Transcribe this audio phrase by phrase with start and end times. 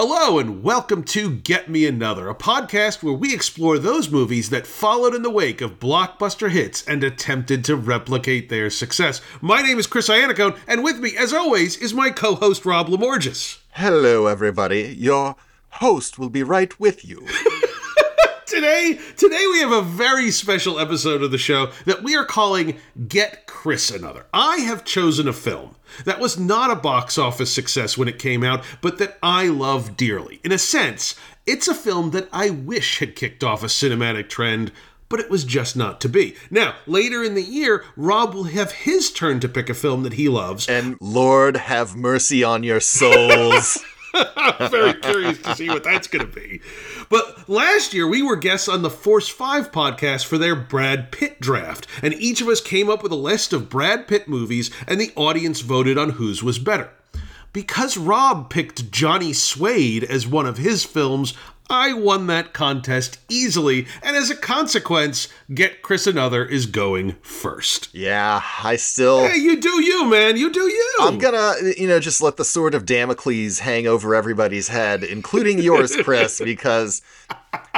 [0.00, 4.64] Hello, and welcome to Get Me Another, a podcast where we explore those movies that
[4.64, 9.20] followed in the wake of blockbuster hits and attempted to replicate their success.
[9.40, 12.86] My name is Chris Iannacone, and with me, as always, is my co host Rob
[12.86, 13.58] Lamorges.
[13.72, 14.94] Hello, everybody.
[14.96, 15.34] Your
[15.70, 17.26] host will be right with you.
[18.48, 22.78] today, today we have a very special episode of the show that we are calling
[23.06, 24.24] Get Chris Another.
[24.32, 25.76] I have chosen a film
[26.06, 29.96] that was not a box office success when it came out, but that I love
[29.96, 30.40] dearly.
[30.44, 31.14] In a sense,
[31.46, 34.72] it's a film that I wish had kicked off a cinematic trend
[35.10, 36.36] but it was just not to be.
[36.50, 40.12] Now, later in the year, Rob will have his turn to pick a film that
[40.12, 40.68] he loves.
[40.68, 43.82] And Lord have mercy on your souls.
[44.14, 46.60] I'm very curious to see what that's going to be.
[47.08, 51.40] But last year, we were guests on the Force 5 podcast for their Brad Pitt
[51.40, 55.00] draft, and each of us came up with a list of Brad Pitt movies, and
[55.00, 56.90] the audience voted on whose was better.
[57.52, 61.34] Because Rob picked Johnny Suede as one of his films,
[61.70, 67.94] I won that contest easily, and as a consequence, Get Chris Another is going first.
[67.94, 69.26] Yeah, I still.
[69.26, 70.36] Hey, you do you, man.
[70.36, 70.96] You do you.
[71.00, 75.58] I'm gonna, you know, just let the sword of Damocles hang over everybody's head, including
[75.58, 77.02] yours, Chris, because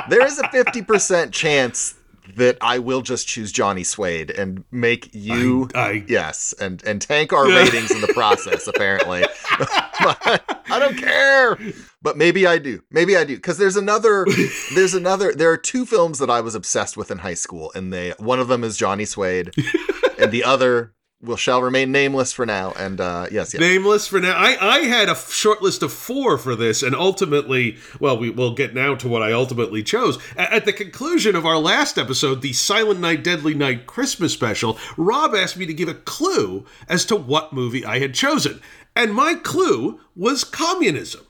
[0.08, 1.94] there is a 50% chance
[2.36, 7.02] that I will just choose Johnny Suede and make you I, I, yes and and
[7.02, 9.25] tank our ratings in the process apparently.
[10.00, 11.58] but I don't care.
[12.02, 12.82] But maybe I do.
[12.90, 14.26] Maybe I do because there's another
[14.74, 17.92] there's another there are two films that I was obsessed with in high school and
[17.92, 19.52] they one of them is Johnny Suede
[20.18, 22.72] and the other will shall remain nameless for now.
[22.72, 24.34] And uh, yes, yes, nameless for now.
[24.36, 28.54] I I had a short list of four for this, and ultimately, well, we will
[28.54, 30.18] get now to what I ultimately chose.
[30.36, 35.34] At the conclusion of our last episode, the Silent Night, Deadly Night Christmas special, Rob
[35.34, 38.60] asked me to give a clue as to what movie I had chosen,
[38.96, 41.26] and my clue was communism.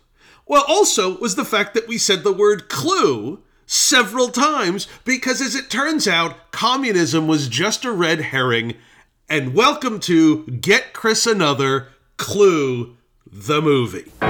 [0.50, 5.54] Well, also was the fact that we said the word clue several times because, as
[5.54, 8.74] it turns out, communism was just a red herring
[9.28, 12.96] and welcome to Get Chris Another Clue
[13.30, 14.10] the Movie.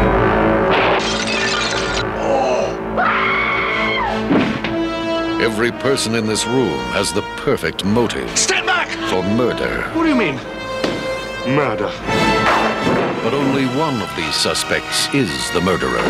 [5.43, 8.37] Every person in this room has the perfect motive.
[8.37, 8.91] Stand back!
[9.09, 9.85] For murder.
[9.95, 10.39] What do you mean?
[11.57, 11.91] Murder.
[13.23, 16.01] But only one of these suspects is the murderer.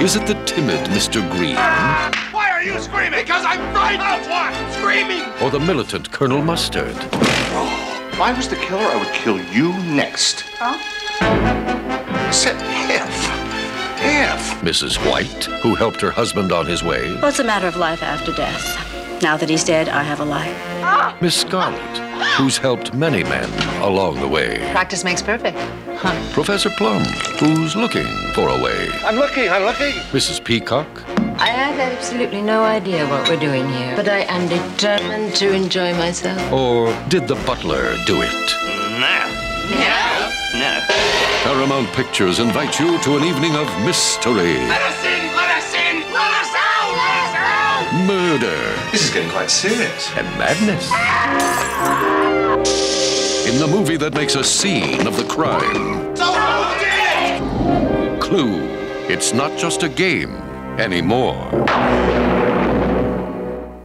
[0.00, 1.20] Is it the timid Mr.
[1.32, 1.56] Green?
[1.56, 3.20] Why are you screaming?
[3.20, 4.54] Because I'm frightened of what?
[4.74, 5.22] Screaming!
[5.42, 6.94] Or the militant Colonel Mustard?
[6.96, 10.44] If I was the killer, I would kill you next.
[10.58, 10.78] Huh?
[12.30, 13.08] Said half.
[13.98, 14.62] Half.
[14.62, 14.96] Mrs.
[15.10, 17.14] White, who helped her husband on his way?
[17.14, 19.22] Well, it's a matter of life after death.
[19.22, 20.56] Now that he's dead, I have a life.
[20.82, 21.16] Ah!
[21.20, 21.98] Miss Scarlet,
[22.36, 23.50] who's helped many men
[23.82, 24.58] along the way.
[24.70, 25.58] Practice makes perfect.
[26.04, 26.18] Huh.
[26.32, 27.04] Professor Plum,
[27.38, 28.88] who's looking for a way.
[29.04, 29.92] I'm looking, I'm looking.
[30.10, 30.42] Mrs.
[30.42, 30.88] Peacock.
[31.38, 35.92] I have absolutely no idea what we're doing here, but I am determined to enjoy
[35.94, 36.40] myself.
[36.52, 38.46] Or did the butler do it?
[38.98, 39.18] No.
[39.78, 40.30] No.
[40.58, 40.80] No.
[41.44, 45.22] Paramount Pictures invite you to an evening of mystery, Let us in!
[45.36, 46.02] Let us in!
[46.12, 46.92] Let us out!
[46.98, 48.06] Let us out!
[48.06, 48.58] murder,
[48.90, 50.10] This is getting quite serious.
[50.16, 50.90] and madness.
[53.44, 56.14] In the movie that makes a scene of the crime?
[58.20, 58.60] Clue.
[59.08, 60.36] It's not just a game
[60.78, 61.66] anymore.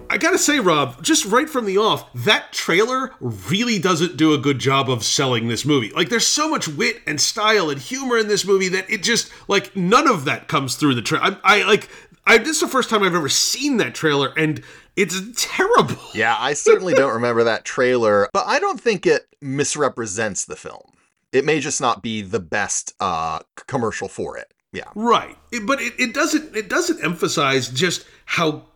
[0.10, 4.38] I gotta say, Rob, just right from the off, that trailer really doesn't do a
[4.38, 5.92] good job of selling this movie.
[5.92, 9.32] Like, there's so much wit and style and humor in this movie that it just,
[9.48, 11.38] like, none of that comes through the trailer.
[11.44, 11.90] I, I, like,
[12.28, 14.62] I, this is the first time I've ever seen that trailer, and
[14.96, 15.96] it's terrible.
[16.14, 20.94] Yeah, I certainly don't remember that trailer, but I don't think it misrepresents the film.
[21.32, 24.52] It may just not be the best uh, commercial for it.
[24.74, 24.90] Yeah.
[24.96, 25.38] Right.
[25.52, 28.67] It- but it, it doesn't it doesn't emphasize just how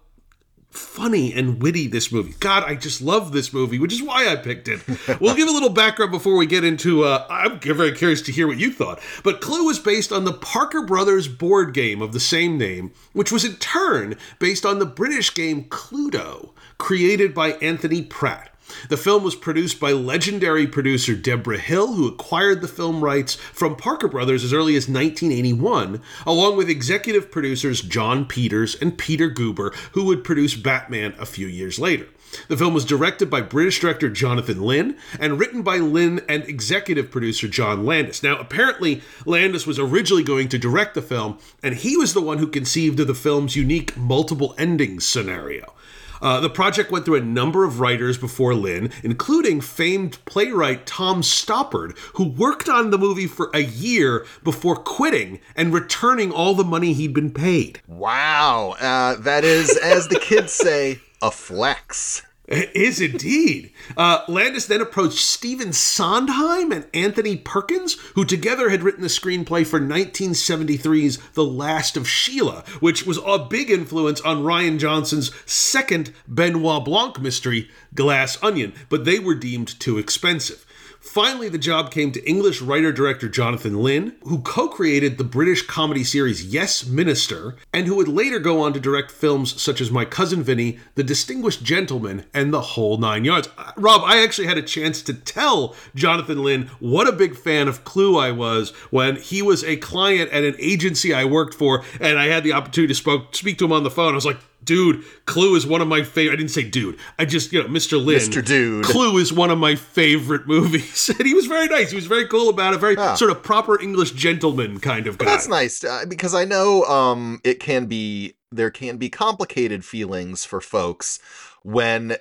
[0.71, 2.33] funny and witty this movie.
[2.39, 4.81] God, I just love this movie, which is why I picked it.
[5.19, 8.47] we'll give a little background before we get into uh I'm very curious to hear
[8.47, 8.99] what you thought.
[9.23, 13.31] But Clue was based on the Parker Brothers board game of the same name, which
[13.31, 18.50] was in turn based on the British game Cluedo, created by Anthony Pratt.
[18.89, 23.75] The film was produced by legendary producer Deborah Hill, who acquired the film rights from
[23.75, 29.73] Parker Brothers as early as 1981, along with executive producers Jon Peters and Peter Guber,
[29.93, 32.07] who would produce Batman a few years later.
[32.47, 37.11] The film was directed by British director Jonathan Lynn and written by Lynn and executive
[37.11, 38.23] producer John Landis.
[38.23, 42.37] Now, apparently, Landis was originally going to direct the film, and he was the one
[42.37, 45.73] who conceived of the film's unique multiple endings scenario.
[46.21, 51.21] Uh, the project went through a number of writers before Lynn, including famed playwright Tom
[51.21, 56.63] Stoppard, who worked on the movie for a year before quitting and returning all the
[56.63, 57.81] money he'd been paid.
[57.87, 58.75] Wow.
[58.79, 62.23] Uh, that is, as the kids say, a flex.
[62.51, 63.71] It is indeed.
[63.95, 69.65] Uh, Landis then approached Stephen Sondheim and Anthony Perkins, who together had written the screenplay
[69.65, 76.13] for 1973's The Last of Sheila, which was a big influence on Rian Johnson's second
[76.27, 80.65] Benoit Blanc mystery, Glass Onion, but they were deemed too expensive.
[81.11, 85.61] Finally, the job came to English writer director Jonathan Lynn, who co created the British
[85.67, 89.91] comedy series Yes Minister, and who would later go on to direct films such as
[89.91, 93.49] My Cousin Vinny, The Distinguished Gentleman, and The Whole Nine Yards.
[93.57, 97.67] Uh, Rob, I actually had a chance to tell Jonathan Lynn what a big fan
[97.67, 101.83] of Clue I was when he was a client at an agency I worked for,
[101.99, 104.13] and I had the opportunity to spoke, speak to him on the phone.
[104.13, 106.33] I was like, Dude, Clue is one of my favorite.
[106.33, 106.97] I didn't say dude.
[107.17, 108.03] I just, you know, Mr.
[108.03, 108.19] Lynn.
[108.19, 108.45] Mr.
[108.45, 108.85] Dude.
[108.85, 111.09] Clue is one of my favorite movies.
[111.17, 111.89] And he was very nice.
[111.91, 112.79] He was very cool about it.
[112.79, 113.15] Very Ah.
[113.15, 115.25] sort of proper English gentleman kind of guy.
[115.25, 120.43] That's nice uh, because I know um, it can be there can be complicated feelings
[120.45, 121.19] for folks
[121.63, 122.17] when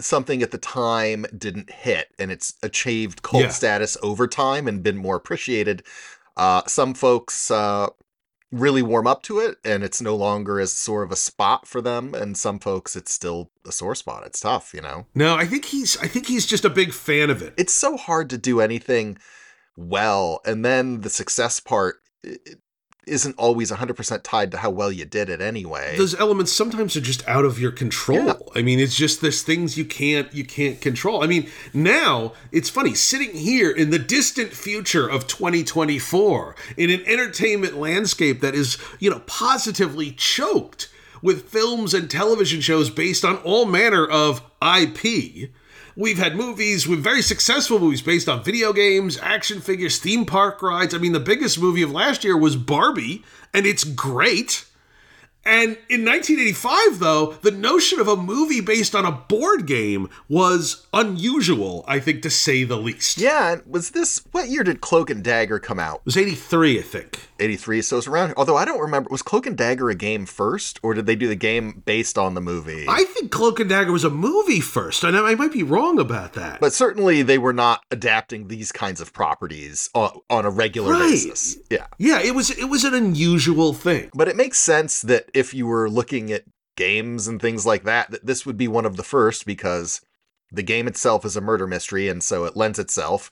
[0.00, 3.48] something at the time didn't hit and it's achieved cult Yeah.
[3.50, 5.82] status over time and been more appreciated.
[6.36, 7.88] Uh, some folks uh,
[8.52, 11.80] really warm up to it and it's no longer as sort of a spot for
[11.80, 14.24] them, and some folks it's still a sore spot.
[14.26, 15.06] It's tough, you know.
[15.14, 17.54] No, I think he's I think he's just a big fan of it.
[17.56, 19.18] It's so hard to do anything
[19.76, 22.54] well, and then the success part i- i-
[23.06, 25.96] isn't always 100% tied to how well you did it anyway.
[25.96, 28.26] Those elements sometimes are just out of your control.
[28.26, 28.34] Yeah.
[28.54, 31.22] I mean, it's just there's things you can't you can't control.
[31.22, 37.02] I mean, now it's funny sitting here in the distant future of 2024 in an
[37.06, 40.88] entertainment landscape that is, you know, positively choked
[41.22, 45.50] with films and television shows based on all manner of IP.
[46.00, 50.62] We've had movies with very successful movies based on video games, action figures, theme park
[50.62, 50.94] rides.
[50.94, 54.64] I mean, the biggest movie of last year was Barbie, and it's great.
[55.44, 60.86] And in 1985, though, the notion of a movie based on a board game was
[60.92, 63.18] unusual, I think, to say the least.
[63.18, 65.96] yeah, was this what year did Cloak and Dagger come out?
[66.00, 67.20] It was 83, I think.
[67.40, 67.80] 83.
[67.80, 70.92] So it's around although I don't remember was Cloak and Dagger a game first or
[70.92, 72.84] did they do the game based on the movie?
[72.86, 76.34] I think Cloak and Dagger was a movie first, and I might be wrong about
[76.34, 76.60] that.
[76.60, 81.10] but certainly they were not adapting these kinds of properties on, on a regular Right.
[81.12, 81.56] basis.
[81.70, 81.86] Yeah.
[81.98, 84.10] yeah, it was it was an unusual thing.
[84.14, 86.44] But it makes sense that if you were looking at
[86.76, 90.00] games and things like that, that this would be one of the first because
[90.52, 93.30] the game itself is a murder mystery, and so it lends itself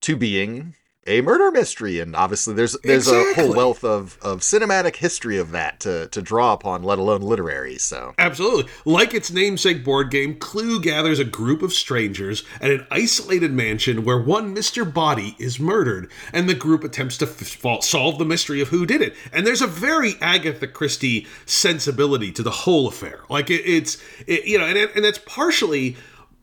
[0.00, 0.74] to being
[1.06, 2.00] a murder mystery.
[2.00, 6.22] And obviously, there's there's a whole wealth of, of cinematic history of that to to
[6.22, 7.78] draw upon, let alone literary.
[7.78, 8.70] So Absolutely.
[8.84, 14.04] Like its namesake board game, Clue gathers a group of strangers at an isolated mansion
[14.04, 14.90] where one Mr.
[14.90, 19.02] Body is murdered, and the group attempts to f- solve the mystery of who did
[19.02, 19.14] it.
[19.32, 23.20] And there's a very Agatha Christie sensibility to the whole affair.
[23.28, 25.96] Like it, it's, it, you know, and, and that's partially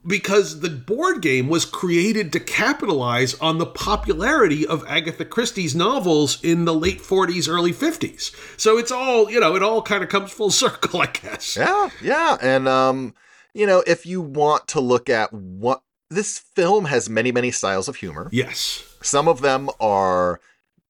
[0.06, 6.44] because the board game was created to capitalize on the popularity of Agatha Christie's novels
[6.44, 8.36] in the late 40s, early 50s.
[8.60, 11.56] So it's all, you know, it all kind of comes full circle, I guess.
[11.56, 13.14] yeah, yeah, and um,
[13.54, 17.88] you know, if you want to look at what this film has, many many styles
[17.88, 18.30] of humor.
[18.31, 18.83] Yes.
[19.02, 20.40] Some of them are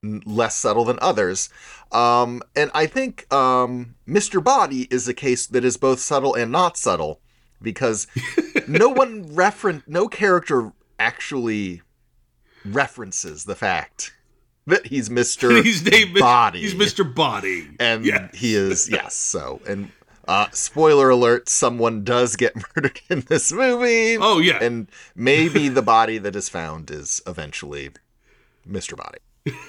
[0.04, 1.50] less subtle than others.
[1.92, 4.44] Um, and I think um, Mr.
[4.44, 7.22] Body is a case that is both subtle and not subtle
[7.62, 8.08] because
[8.68, 11.82] no one reference, no character actually
[12.66, 14.14] references the fact
[14.68, 15.64] that he's Mr.
[15.64, 16.62] He's named Body.
[16.62, 17.04] He's Mr.
[17.14, 17.70] Body.
[17.80, 19.92] and he is yes, so and
[20.28, 24.18] uh spoiler alert, someone does get murdered in this movie.
[24.18, 24.60] Oh, yeah.
[24.64, 27.92] And maybe the body that is found is eventually
[28.68, 28.96] Mr.
[28.96, 29.20] Body.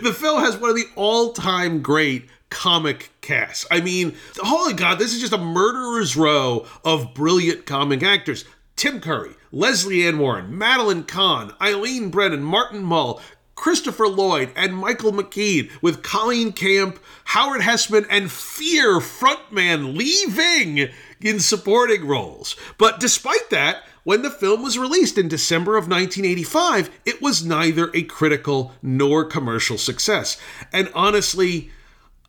[0.00, 3.66] The film has one of the all-time great comic cast.
[3.70, 8.44] I mean, holy god, this is just a murderer's row of brilliant comic actors.
[8.76, 13.22] Tim Curry, Lesley Ann Warren, Madeline Kahn, Eileen Brennan, Martin Mull,
[13.54, 20.90] Christopher Lloyd, and Michael McKean, with Colleen Camp, Howard Hesseman, and Fear frontman Lee Ving
[21.20, 22.54] in supporting roles.
[22.76, 27.90] But despite that, when the film was released in December of 1985, it was neither
[27.94, 30.38] a critical nor commercial success.
[30.72, 31.70] And honestly,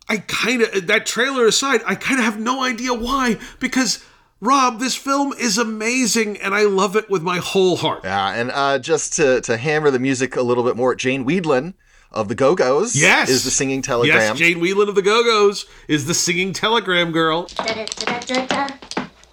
[0.10, 4.04] I kind of, that trailer aside, I kind of have no idea why, because
[4.42, 8.02] Rob, this film is amazing and I love it with my whole heart.
[8.04, 11.74] Yeah, and uh just to to hammer the music a little bit more, Jane Wiedlin
[12.12, 13.30] of the Go-Go's Yes.
[13.30, 14.16] is the singing telegram.
[14.20, 17.48] Yes, Jane Whelan of the Go Go's is the singing telegram girl.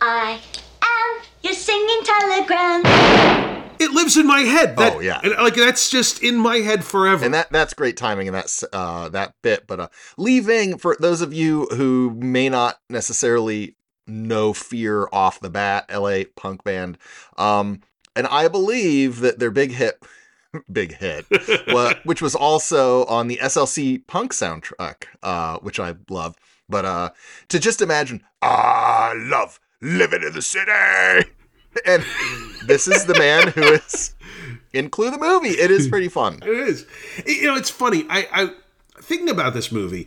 [0.00, 0.40] I
[0.82, 3.59] am your singing telegram.
[3.80, 4.76] It lives in my head.
[4.76, 5.20] That, Oh, yeah.
[5.22, 7.24] and, like that's just in my head forever.
[7.24, 9.66] and that that's great timing in that uh, that bit.
[9.66, 13.74] But uh, leaving for those of you who may not necessarily
[14.06, 16.24] know Fear off the bat, L.A.
[16.26, 16.98] punk band,
[17.38, 17.80] um,
[18.14, 20.02] and I believe that their big hit,
[20.72, 21.24] big hit,
[22.04, 26.36] which was also on the SLC Punk soundtrack, uh, which I love.
[26.68, 27.10] But uh,
[27.48, 30.70] to just imagine, I love living in the city,
[31.86, 32.04] and
[32.66, 34.14] this is the man who is
[34.72, 35.50] in Clue the movie.
[35.50, 36.40] It is pretty fun.
[36.42, 36.86] It is.
[37.26, 38.04] You know, it's funny.
[38.08, 38.50] I, I
[39.02, 40.06] thinking about this movie.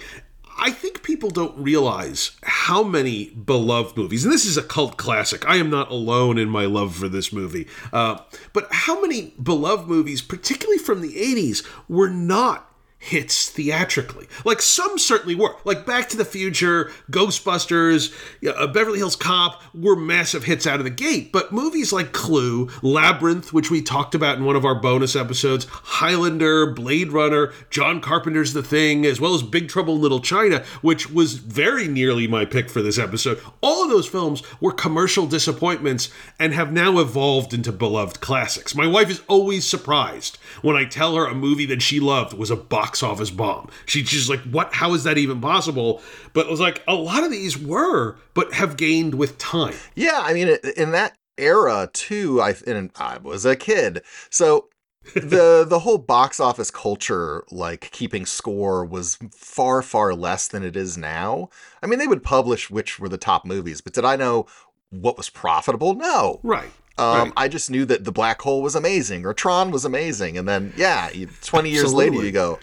[0.56, 5.48] I think people don't realize how many beloved movies, and this is a cult classic.
[5.50, 7.68] I am not alone in my love for this movie.
[7.92, 8.20] Uh,
[8.54, 12.72] but how many beloved movies, particularly from the 80s, were not
[13.04, 14.28] hits theatrically.
[14.46, 15.56] Like some certainly were.
[15.66, 18.14] Like Back to the Future, Ghostbusters,
[18.48, 21.34] uh, Beverly Hills Cop were massive hits out of the gate.
[21.34, 25.66] But movies like Clue, Labyrinth, which we talked about in one of our bonus episodes,
[25.70, 30.64] Highlander, Blade Runner, John Carpenter's The Thing, as well as Big Trouble in Little China,
[30.82, 33.42] which was very nearly my pick for this episode.
[33.60, 38.76] All of those films were commercial disappointments and have now evolved into beloved classics.
[38.76, 42.50] My wife is always surprised when I tell her a movie that she loved was
[42.50, 43.70] a box office bomb.
[43.86, 44.74] She's just like, what?
[44.74, 46.02] How is that even possible?
[46.34, 49.76] But it was like, a lot of these were, but have gained with time.
[49.96, 54.70] Yeah, I mean, in that era too, I and I was a kid, so
[55.14, 60.76] the the whole box office culture, like keeping score, was far far less than it
[60.76, 61.50] is now.
[61.82, 64.46] I mean, they would publish which were the top movies, but did I know
[64.90, 65.96] what was profitable?
[65.96, 66.40] No.
[66.44, 66.70] Right.
[66.98, 67.34] Um, right.
[67.36, 70.74] I just knew that the black hole was amazing or Tron was amazing, and then
[70.78, 72.60] yeah, you, twenty years later you go,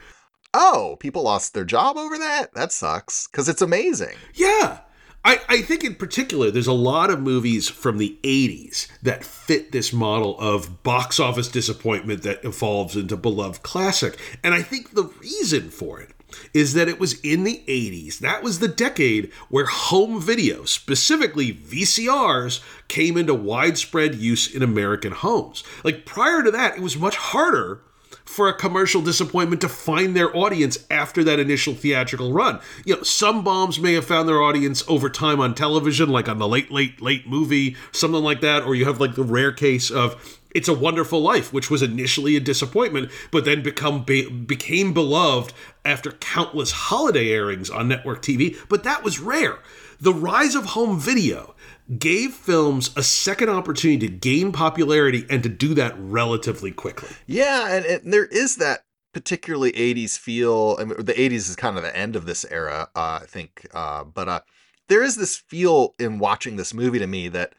[0.55, 2.55] oh, people lost their job over that.
[2.55, 4.17] That sucks because it's amazing.
[4.35, 4.81] Yeah.
[5.23, 9.71] I, I think in particular, there's a lot of movies from the 80s that fit
[9.71, 14.19] this model of box office disappointment that evolves into beloved classic.
[14.43, 16.11] And I think the reason for it
[16.55, 18.19] is that it was in the 80s.
[18.19, 25.13] That was the decade where home video, specifically VCRs, came into widespread use in American
[25.13, 25.65] homes.
[25.85, 27.83] Like prior to that, it was much harder
[28.31, 32.61] for a commercial disappointment to find their audience after that initial theatrical run.
[32.85, 36.39] You know, some bombs may have found their audience over time on television, like on
[36.39, 39.91] the late, late, late movie, something like that, or you have like the rare case
[39.91, 44.95] of It's a Wonderful Life, which was initially a disappointment, but then become be- became
[44.95, 45.53] beloved
[45.85, 48.57] after countless holiday airings on network TV.
[48.69, 49.59] But that was rare.
[50.01, 51.57] The rise of home video
[51.99, 57.09] gave films a second opportunity to gain popularity and to do that relatively quickly.
[57.27, 60.77] Yeah, and, and there is that particularly 80s feel.
[60.79, 63.67] I mean, the 80s is kind of the end of this era, uh, I think.
[63.75, 64.41] Uh, but uh,
[64.89, 67.55] there is this feel in watching this movie to me that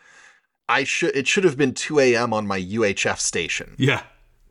[0.70, 2.34] I should it should have been 2 a.m.
[2.34, 3.76] on my UHF station.
[3.78, 4.04] Yeah.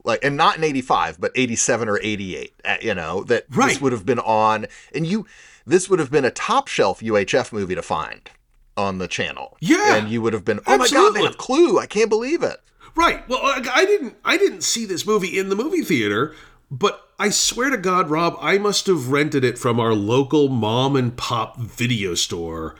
[0.04, 3.80] Like, and not in 85, but 87 or 88, uh, you know, that this Right.
[3.82, 4.66] would have been on.
[4.94, 5.26] And you,
[5.66, 8.30] this would have been a top shelf UHF movie to find
[8.76, 9.56] on the channel.
[9.60, 9.96] Yeah.
[9.96, 11.78] And you would have been, oh my God, they have Clue.
[11.78, 12.60] I can't believe it.
[12.94, 13.26] Right.
[13.28, 16.34] Well, I I didn't I didn't see this movie in the movie theater,
[16.70, 20.96] but I swear to God, Rob, I must have rented it from our local mom
[20.96, 22.76] and pop video store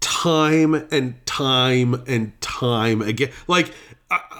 [0.00, 3.30] time and time and time again.
[3.46, 3.72] Like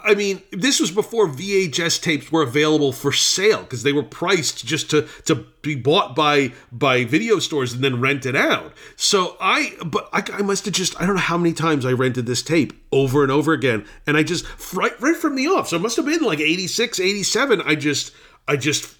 [0.09, 4.65] I, mean, this was before VHS tapes were available for sale because they were priced
[4.65, 8.73] just to to be bought by by video stores and then rented out.
[8.97, 11.93] So I, but I, I must have just I don't know how many times I
[11.93, 15.69] rented this tape over and over again, and I just right right from the off.
[15.69, 17.61] So it must have been like 86, 87.
[17.63, 18.13] I just
[18.47, 18.97] I just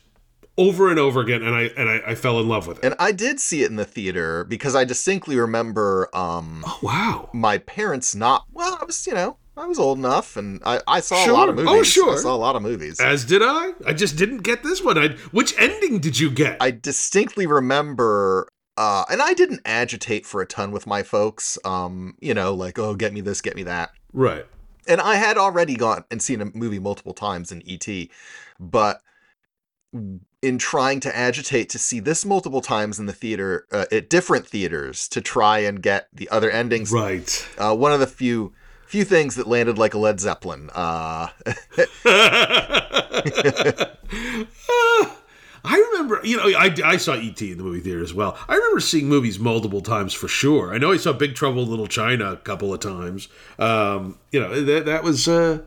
[0.59, 2.85] over and over again, and I and I, I fell in love with it.
[2.85, 7.31] And I did see it in the theater because I distinctly remember um, oh wow!
[7.33, 11.01] my parents not, well, I was, you know, I was old enough and I, I
[11.01, 11.33] saw Sure.
[11.33, 11.69] a lot of movies.
[11.71, 11.89] Oh, movies.
[11.93, 12.15] sure.
[12.15, 13.01] I saw a lot of movies.
[13.01, 13.73] As did I.
[13.87, 14.97] I just didn't get this one.
[14.97, 16.57] I which ending did you get?
[16.61, 22.15] I distinctly remember, uh, and I didn't agitate for a ton with my folks, um,
[22.21, 23.91] you know, like, oh, get me this, get me that.
[24.13, 24.47] right.
[24.87, 27.87] And I had already gone and seen a movie multiple times in ET,
[28.59, 29.03] but
[30.41, 34.47] in trying to agitate to see this multiple times in the theater, uh, at different
[34.47, 37.47] theaters to try and get the other endings, Right.
[37.59, 38.53] uh, one of the few
[38.89, 40.71] few things that landed like a Led Zeppelin.
[40.75, 41.29] Uh,
[45.65, 47.53] I remember, you know, I, I saw E.T.
[47.53, 48.39] in the movie theater as well.
[48.49, 50.73] I remember seeing movies multiple times for sure.
[50.73, 53.29] I know I saw Big Trouble in Little China a couple of times.
[53.59, 55.59] Um, you know, that, that was uh,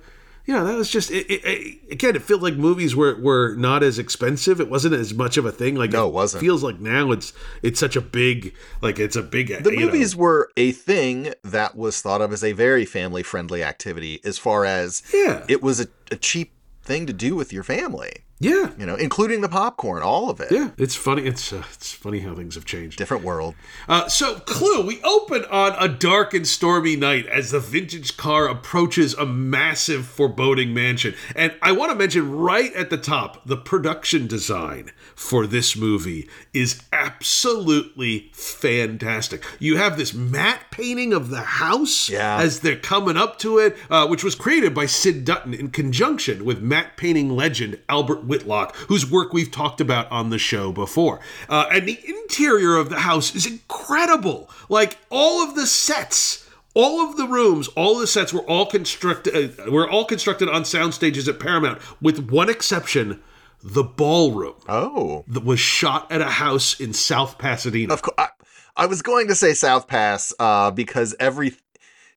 [0.45, 2.15] yeah, that was just it, it, it- again.
[2.15, 4.59] It felt like movies were were not as expensive.
[4.59, 5.75] It wasn't as much of a thing.
[5.75, 6.41] Like No, it wasn't.
[6.41, 9.63] Feels like now it's it's such a big like it's a big.
[9.63, 13.23] The you know- movies were a thing that was thought of as a very family
[13.23, 15.45] friendly activity as far as Yeah.
[15.47, 19.41] it was a, a cheap thing to do with your family, yeah, you know, including
[19.41, 20.51] the popcorn, all of it.
[20.51, 20.71] yeah.
[20.77, 21.23] It's funny.
[21.27, 22.97] It's uh, it's funny how things have changed.
[22.97, 23.53] Different world.
[23.87, 28.47] Uh, so, Clue, we open on a dark and stormy night as the vintage car
[28.49, 31.13] approaches a massive, foreboding mansion.
[31.35, 36.27] And I want to mention right at the top the production design for this movie
[36.53, 39.43] is absolutely fantastic.
[39.59, 42.37] You have this matte painting of the house Yeah.
[42.41, 46.43] as they're coming up to it, uh, which was created by Syd Dutton in conjunction
[46.43, 51.19] with matte painting legend Albert Whitlock, whose work we've talked about on the show before.
[51.49, 54.49] Uh, and the interior of the house is incredible.
[54.69, 56.47] Like all of the sets.
[56.73, 59.59] All of the rooms, all the sets were all constructed.
[59.59, 63.21] Uh, were all constructed on sound stages at Paramount, with one exception:
[63.61, 65.25] the ballroom Oh.
[65.27, 67.93] that was shot at a house in South Pasadena.
[67.93, 68.29] Of course, I,
[68.77, 71.55] I was going to say South Pass uh, because every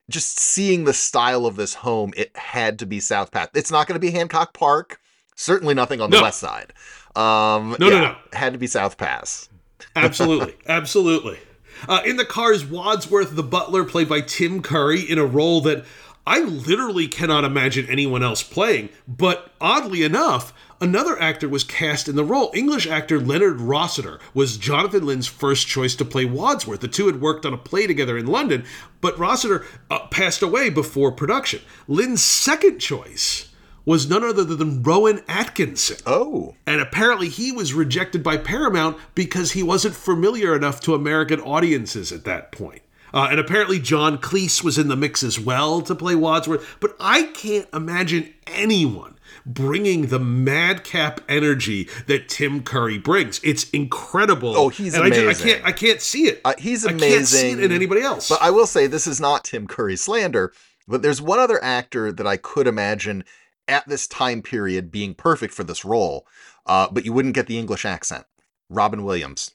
[0.09, 3.49] just seeing the style of this home, it had to be South Pass.
[3.55, 5.01] It's not going to be Hancock Park.
[5.35, 6.73] Certainly nothing on the west side.
[7.15, 8.15] Um, No, no, yeah, no.
[8.31, 9.49] it Had to be South Pass.
[9.95, 10.55] Absolutely.
[10.67, 11.39] Absolutely.
[11.87, 15.61] Uh, in the car is Wadsworth the butler, played by Tim Curry, in a role
[15.61, 15.85] that
[16.25, 18.89] I literally cannot imagine anyone else playing.
[19.07, 22.49] But oddly enough, another actor was cast in the role.
[22.53, 26.79] English actor Leonard Rossiter was Jonathan Lynn's first choice to play Wadsworth.
[26.79, 28.63] The two had worked on a play together in London,
[29.01, 31.61] but Rossiter uh, passed away before production.
[31.87, 33.49] Lynn's second choice
[33.85, 35.97] was none other than Rowan Atkinson.
[36.05, 36.55] Oh.
[36.65, 42.11] And apparently he was rejected by Paramount because he wasn't familiar enough to American audiences
[42.11, 42.81] at that point.
[43.13, 46.77] Uh, and apparently John Cleese was in the mix as well to play Wadsworth.
[46.81, 53.39] But I can't imagine anyone bringing the madcap energy that Tim Curry brings.
[53.43, 54.57] It's incredible.
[54.57, 55.47] Oh, he's and I, just- amazing.
[55.47, 55.65] I can't.
[55.67, 56.41] I can't see it.
[56.43, 57.07] Uh, he's amazing.
[57.07, 58.27] I can't see it in anybody else.
[58.27, 60.51] But I will say this is not Tim Curry slander,
[60.87, 63.23] but there's one other actor that I could imagine
[63.67, 66.27] at this time period being perfect for this role,
[66.65, 68.25] uh, but you wouldn't get the English accent.
[68.69, 69.51] Robin Williams.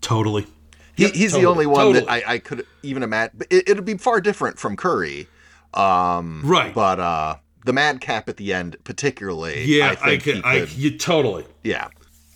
[0.00, 0.46] totally.
[0.94, 2.10] He, Yep, he's the only one that.
[2.10, 3.36] I, I could even imagine.
[3.36, 5.28] But it, it'd be far different from Curry.
[5.74, 6.72] Um, Right.
[6.72, 9.64] But uh, the madcap at the end, particularly.
[9.64, 10.42] Yeah, I I, think can.
[10.44, 11.44] I you totally.
[11.62, 11.88] yeah.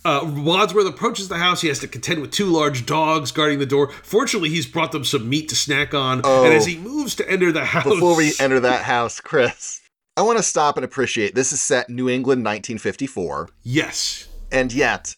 [0.05, 1.61] Uh, Wadsworth approaches the house.
[1.61, 3.91] He has to contend with two large dogs guarding the door.
[4.03, 6.21] Fortunately, he's brought them some meat to snack on.
[6.23, 6.43] Oh.
[6.45, 9.80] and as he moves to enter the house, Before we enter that house, Chris,
[10.17, 13.49] I want to stop and appreciate this is set New England 1954.
[13.63, 15.15] yes, And yet,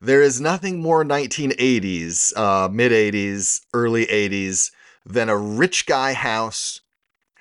[0.00, 4.70] there is nothing more 1980s, uh, mid 80s, early 80s
[5.04, 6.82] than a rich guy house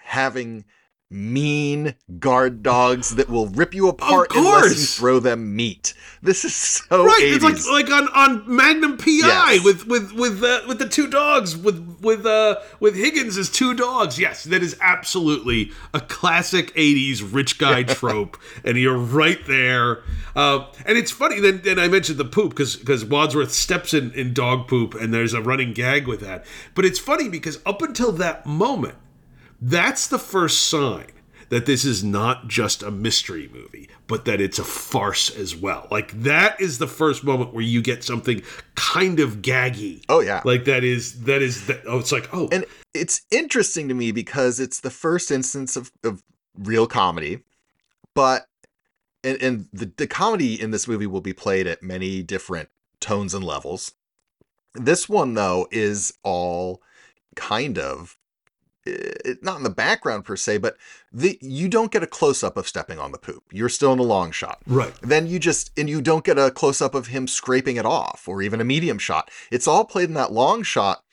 [0.06, 0.66] having
[1.10, 5.94] mean guard dogs that will rip you apart unless you throw them meat.
[6.22, 7.20] This is so right.
[7.22, 7.36] 80s.
[7.50, 9.64] It's like like on, on Magnum PI Yes.
[9.64, 13.74] with with with uh, with the two dogs with with uh with Higgins as two
[13.74, 14.20] dogs.
[14.20, 20.04] Yes, that is absolutely a classic '80s rich guy trope, and you're right there.
[20.36, 21.40] Uh, and it's funny.
[21.40, 25.14] Then then I mentioned the poop because because Wadsworth steps in in dog poop, and
[25.14, 26.46] there's a running gag with that.
[26.76, 28.96] But it's funny because up until that moment.
[29.62, 31.08] That's the first sign
[31.50, 35.88] that this is not just a mystery movie, but that it's a farce as well.
[35.90, 38.42] Like that is the first moment where you get something
[38.76, 40.04] kind of gaggy.
[40.10, 40.42] Oh, yeah.
[40.44, 44.12] Like that is that is that oh it's like oh And it's interesting to me
[44.12, 46.24] because it's the first instance of, of
[46.58, 47.44] real comedy,
[48.14, 48.48] but
[49.24, 53.34] and, and the, the comedy in this movie will be played at many different tones
[53.34, 53.94] and levels.
[54.74, 56.82] This one though is all
[57.36, 58.18] kind of
[59.42, 60.78] not in the background per se, but
[61.12, 63.44] the you don't get a close up of stepping on the poop.
[63.52, 64.62] You're still in a long shot.
[64.68, 64.94] right.
[65.02, 68.28] Then you just and you don't get a close up of him scraping it off
[68.28, 69.30] or even a medium shot.
[69.52, 71.04] It's all played in that long shot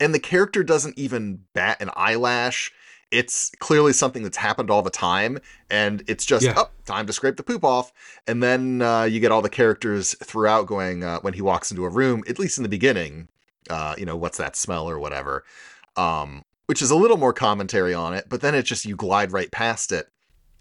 [0.00, 2.72] and the character doesn't even bat an eyelash.
[3.10, 5.38] It's clearly something that's happened all the time
[5.70, 6.54] and it's just Yeah.
[6.56, 7.92] oh, time to scrape the poop off.
[8.26, 11.84] And then uh, you get all the characters throughout going uh, when he walks into
[11.84, 13.28] a room, at least in the beginning,
[13.70, 15.44] uh, you know, what's that smell or whatever.
[15.96, 19.32] Um, which is a little more commentary on it, but then it's just you glide
[19.32, 20.08] right past it.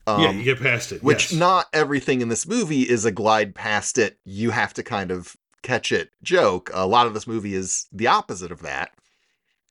[0.06, 1.02] Um, yeah, you get past it.
[1.02, 1.40] which yes.
[1.40, 5.38] not everything in this movie is a glide past it you have to kind of
[5.62, 8.92] catch it joke a lot of this movie is the opposite of that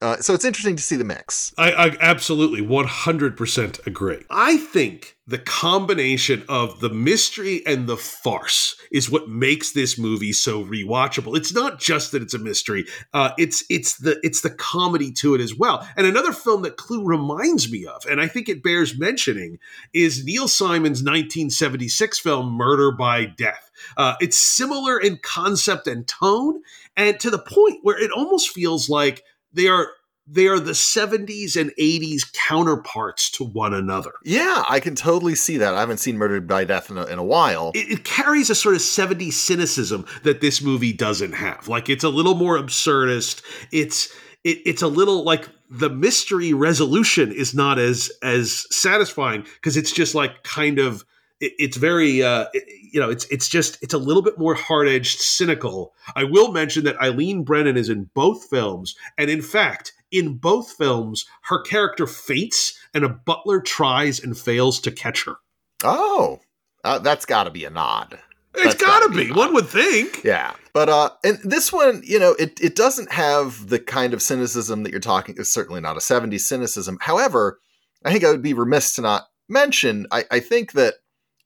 [0.02, 1.54] Uh, so it's interesting to see the mix.
[1.56, 4.24] I, I absolutely 100% agree.
[4.30, 10.32] I think the combination of the mystery and the farce is what makes this movie
[10.32, 11.36] so rewatchable.
[11.36, 15.36] It's not just that it's a mystery; uh, it's it's the it's the comedy to
[15.36, 15.88] it as well.
[15.96, 19.60] And another film that Clue reminds me of, and I think it bears mentioning,
[19.92, 23.70] is Neil Simon's 1976 film Murder by Death.
[23.96, 26.62] Uh, it's similar in concept and tone,
[26.96, 29.88] and to the point where it almost feels like they are
[30.26, 34.12] they are the 70s and 80s counterparts to one another.
[34.24, 35.74] Yeah, I can totally see that.
[35.74, 37.72] I haven't seen Murdered by Death in a, in a while.
[37.74, 41.66] It, it, carries a sort of 70s cynicism that this movie doesn't have.
[41.66, 43.42] Like it's a little more absurdist.
[43.72, 49.76] It's it, it's a little like the mystery resolution is not as as satisfying because
[49.76, 51.04] it's just like kind of
[51.42, 54.88] it, it's very uh, you know it's it's just it's a little bit more hard
[54.88, 55.92] edged, cynical.
[56.16, 60.72] I will mention that Eileen Brennan is in both films, and in fact, in both
[60.72, 65.36] films, her character faints, and a butler tries and fails to catch her.
[65.84, 66.40] Oh,
[66.84, 68.18] uh, that's got to be a nod.
[68.54, 69.26] It's got to be.
[69.26, 70.22] be one would think.
[70.24, 70.52] Yeah.
[70.74, 74.82] But uh and this one, you know, it it doesn't have the kind of cynicism
[74.82, 76.98] that you're talking it's certainly not a 70s cynicism.
[77.00, 77.60] However,
[78.04, 80.94] I think I would be remiss to not mention I, I think that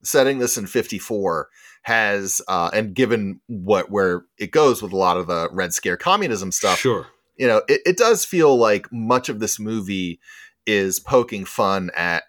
[0.06, 1.48] setting this in 54
[1.82, 5.96] has uh and given what where it goes with a lot of the red scare
[5.96, 7.06] communism stuff sure.
[7.36, 10.18] you know it, it does feel like much of this movie
[10.66, 12.24] is poking fun at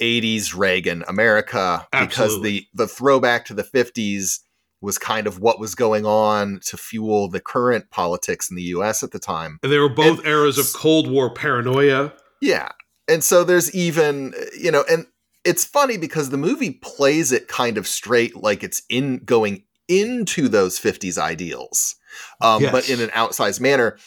[0.00, 2.06] 80s reagan america Absolutely.
[2.06, 4.40] because the the throwback to the 50s
[4.80, 9.02] was kind of what was going on to fuel the current politics in the us
[9.02, 9.58] at the time.
[9.62, 12.12] And they were both and, eras of cold war paranoia.
[12.40, 12.68] Yeah.
[13.08, 15.06] And so there's even you know and
[15.46, 20.48] it's funny because the movie plays it kind of straight like it's in going into
[20.48, 21.94] those 50s ideals
[22.40, 22.72] um, yes.
[22.72, 23.98] but in an outsized manner.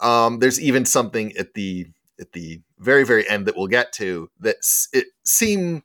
[0.00, 1.86] Um, there's even something at the
[2.20, 4.56] at the very very end that we'll get to that
[4.92, 5.82] it seem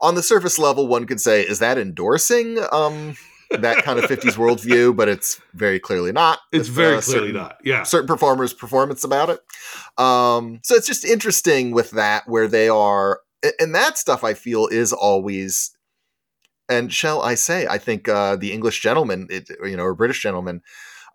[0.00, 3.16] on the surface level one could say is that endorsing um,
[3.50, 4.94] that kind of 50s worldview?
[4.94, 6.38] But it's very clearly not.
[6.52, 7.82] It's very uh, clearly certain, not yeah.
[7.82, 9.40] certain performers performance about it.
[10.00, 13.20] Um, so it's just interesting with that where they are
[13.58, 15.76] and that stuff I feel is always
[16.68, 20.22] and shall I say, I think uh, the English gentleman, it, you know, or British
[20.22, 20.62] gentleman,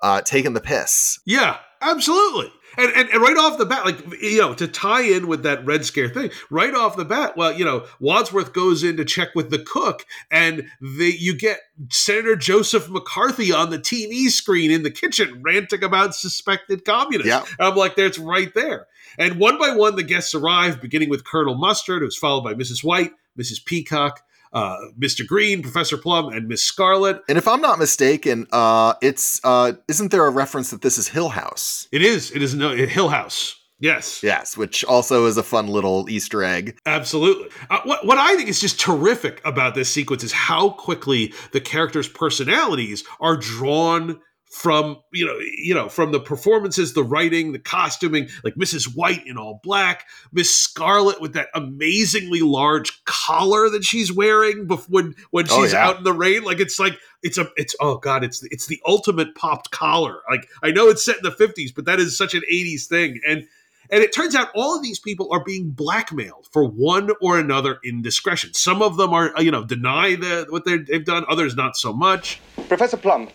[0.02, 1.20] uh, taking the piss.
[1.26, 2.52] Yeah, absolutely.
[2.76, 5.64] And, and, and right off the bat, like you know, to tie in with that
[5.64, 9.30] Red Scare thing, right off the bat, well, you know, Wadsworth goes in to check
[9.36, 11.60] with the cook, and the you get
[11.92, 17.28] Senator Joseph McCarthy on the TV screen in the kitchen ranting about suspected communists.
[17.28, 17.46] Yeah.
[17.60, 18.88] I'm like, that's right there.
[19.18, 22.84] And one by one, the guests arrive, beginning with Colonel Mustard, who's followed by Mrs.
[22.84, 23.64] White, Mrs.
[23.66, 24.22] Peacock,
[24.54, 25.26] uh, Mr.
[25.26, 27.22] Green, Professor Plum, and Miss Scarlet.
[27.28, 31.08] And if I'm not mistaken, uh, it's uh, isn't there a reference that this is
[31.08, 31.88] Hill House?
[31.92, 32.32] It is.
[32.32, 33.60] It is no Hill House.
[33.80, 34.24] Yes.
[34.24, 36.78] Yes, which also is a fun little Easter egg.
[36.86, 37.50] Absolutely.
[37.70, 41.60] Uh, what, what I think is just terrific about this sequence is how quickly the
[41.60, 44.22] characters' personalities are drawn
[44.54, 49.26] from you know you know from the performances the writing the costuming like mrs white
[49.26, 55.16] in all black miss scarlet with that amazingly large collar that she's wearing before when,
[55.32, 55.88] when oh, she's oh, yeah.
[55.88, 58.80] out in the rain like it's like it's a it's oh god it's it's the
[58.86, 62.36] ultimate popped collar like i know it's set in the 50s but that is such
[62.36, 63.48] an 80s thing and
[63.90, 67.80] and it turns out all of these people are being blackmailed for one or another
[67.84, 68.54] indiscretion.
[68.54, 71.26] Some of them are, you know, deny the, what they've done.
[71.28, 72.40] Others not so much.
[72.70, 73.30] Professor Plum,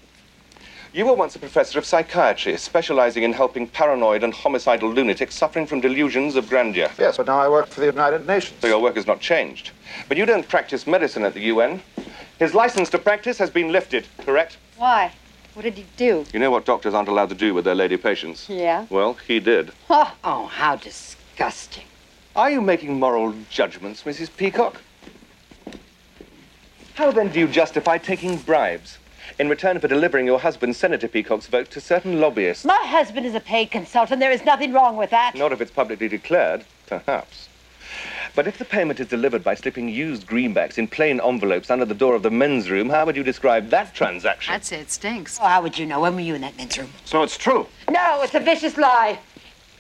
[0.93, 5.67] you were once a professor of psychiatry, specializing in helping paranoid and homicidal lunatics suffering
[5.67, 6.91] from delusions of grandeur.
[6.99, 8.61] Yes, but now I work for the United Nations.
[8.61, 9.73] So your work has not changed.
[10.09, 11.83] But you don't practice medicine at the UN.
[12.39, 14.57] His license to practice has been lifted, correct?
[14.77, 15.13] Why?
[15.55, 16.25] What did he do?
[16.33, 18.49] You know what doctors aren't allowed to do with their lady patients?
[18.49, 18.87] Yeah?
[18.91, 19.73] Well, he did.
[19.91, 21.85] Oh, oh how disgusting.
[22.37, 24.31] Are you making moral judgments, Mrs.
[24.37, 24.81] Peacock?
[26.95, 28.99] How then do you justify taking bribes?
[29.39, 32.65] In return for delivering your husband, Senator Peacock's vote to certain lobbyists.
[32.65, 34.21] My husband is a paid consultant.
[34.21, 35.37] There is nothing wrong with that.
[35.37, 37.49] Not if it's publicly declared, perhaps.
[38.35, 41.95] But if the payment is delivered by slipping used greenbacks in plain envelopes under the
[41.95, 44.55] door of the men's room, how would you describe that transaction?
[44.55, 45.39] I'd say it stinks.
[45.41, 46.01] Oh, how would you know?
[46.01, 46.91] When were you in that men's room?
[47.05, 47.67] So it's true.
[47.91, 49.19] No, it's a vicious lie.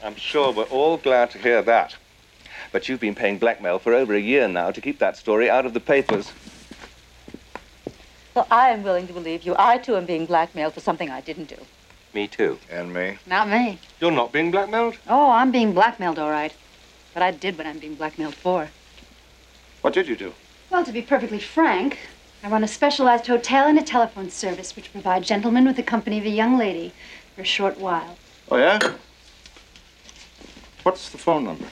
[0.03, 1.97] I'm sure we're all glad to hear that.
[2.71, 5.67] But you've been paying blackmail for over a year now to keep that story out
[5.67, 6.33] of the papers.
[8.39, 9.57] Well, I am willing to believe you.
[9.59, 11.57] I, too, am being blackmailed for something I didn't do.
[12.15, 12.61] Me, too.
[12.71, 13.19] And me?
[13.27, 13.81] Not me.
[14.01, 14.97] You're not being blackmailed?
[15.09, 16.55] Oh, I'm being blackmailed, all right.
[17.15, 18.69] But I did what I'm being blackmailed for.
[19.81, 20.35] What did you do?
[20.71, 21.99] Well, to be perfectly frank,
[22.45, 26.19] I run a specialized hotel and a telephone service which provide gentlemen with the company
[26.19, 26.93] of a young lady
[27.35, 28.19] for a short while.
[28.53, 28.79] Oh, yeah?
[30.85, 31.67] What's the phone number?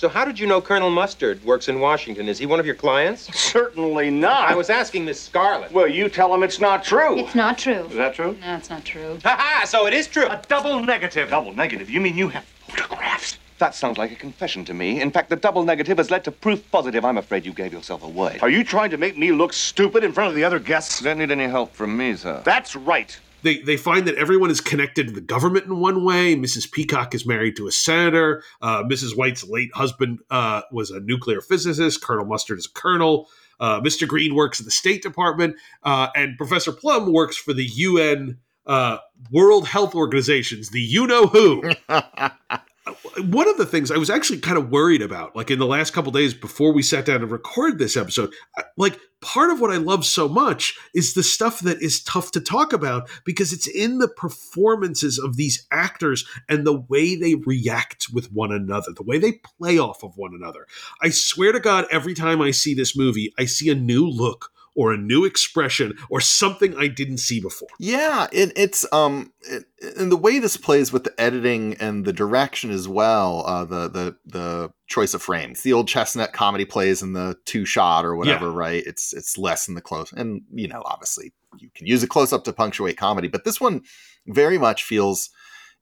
[0.00, 2.26] So how did you know Colonel Mustard works in Washington?
[2.26, 3.24] Is he one of your clients?
[3.38, 4.48] Certainly not.
[4.48, 5.70] I was asking Miss Scarlet.
[5.72, 7.18] Well, you tell him it's not true.
[7.18, 7.84] It's not true.
[7.84, 8.34] Is that true?
[8.40, 9.18] No, it's not true.
[9.22, 9.66] Ha ha!
[9.66, 10.24] So it is true.
[10.24, 11.28] A double negative.
[11.28, 11.90] Double negative?
[11.90, 13.36] You mean you have photographs?
[13.58, 15.02] That sounds like a confession to me.
[15.02, 17.04] In fact, the double negative has led to proof positive.
[17.04, 18.38] I'm afraid you gave yourself away.
[18.40, 21.02] Are you trying to make me look stupid in front of the other guests?
[21.02, 22.40] You don't need any help from me, sir.
[22.42, 23.20] That's right.
[23.42, 26.36] They, they find that everyone is connected to the government in one way.
[26.36, 26.70] Mrs.
[26.70, 28.42] Peacock is married to a senator.
[28.60, 29.16] Uh, Mrs.
[29.16, 32.02] White's late husband uh, was a nuclear physicist.
[32.02, 33.28] Colonel Mustard is a colonel.
[33.58, 34.08] Uh, Mr.
[34.08, 35.56] Green works at the State Department.
[35.82, 38.98] Uh, and Professor Plum works for the UN uh,
[39.30, 41.62] World Health Organizations, the you know who.
[43.18, 45.92] one of the things I was actually kind of worried about, like in the last
[45.92, 48.32] couple days before we sat down to record this episode,
[48.76, 52.40] like part of what I love so much is the stuff that is tough to
[52.40, 58.06] talk about because it's in the performances of these actors and the way they react
[58.12, 60.66] with one another, the way they play off of one another.
[61.02, 64.50] I swear to God, every time I see this movie, I see a new look
[64.76, 67.68] or a new expression or something I didn't see before.
[67.78, 69.64] Yeah, it, it's um, it,
[69.98, 73.44] and the way this plays with the editing and the direction as well.
[73.46, 77.64] Uh, the the the choice of frames, the old chestnut comedy plays in the two
[77.64, 78.56] shot or whatever, yeah.
[78.56, 78.82] right?
[78.86, 82.32] It's it's less in the close, and you know, obviously you can use a close
[82.32, 83.82] up to punctuate comedy, but this one
[84.26, 85.30] very much feels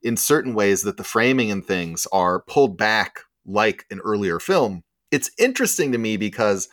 [0.01, 4.83] in certain ways that the framing and things are pulled back like an earlier film.
[5.11, 6.69] It's interesting to me because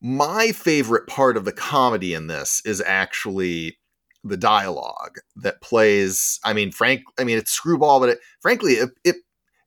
[0.00, 3.78] my favorite part of the comedy in this is actually
[4.24, 6.38] the dialogue that plays.
[6.44, 7.02] I mean, Frank.
[7.18, 9.16] I mean, it's screwball, but it, frankly, it, it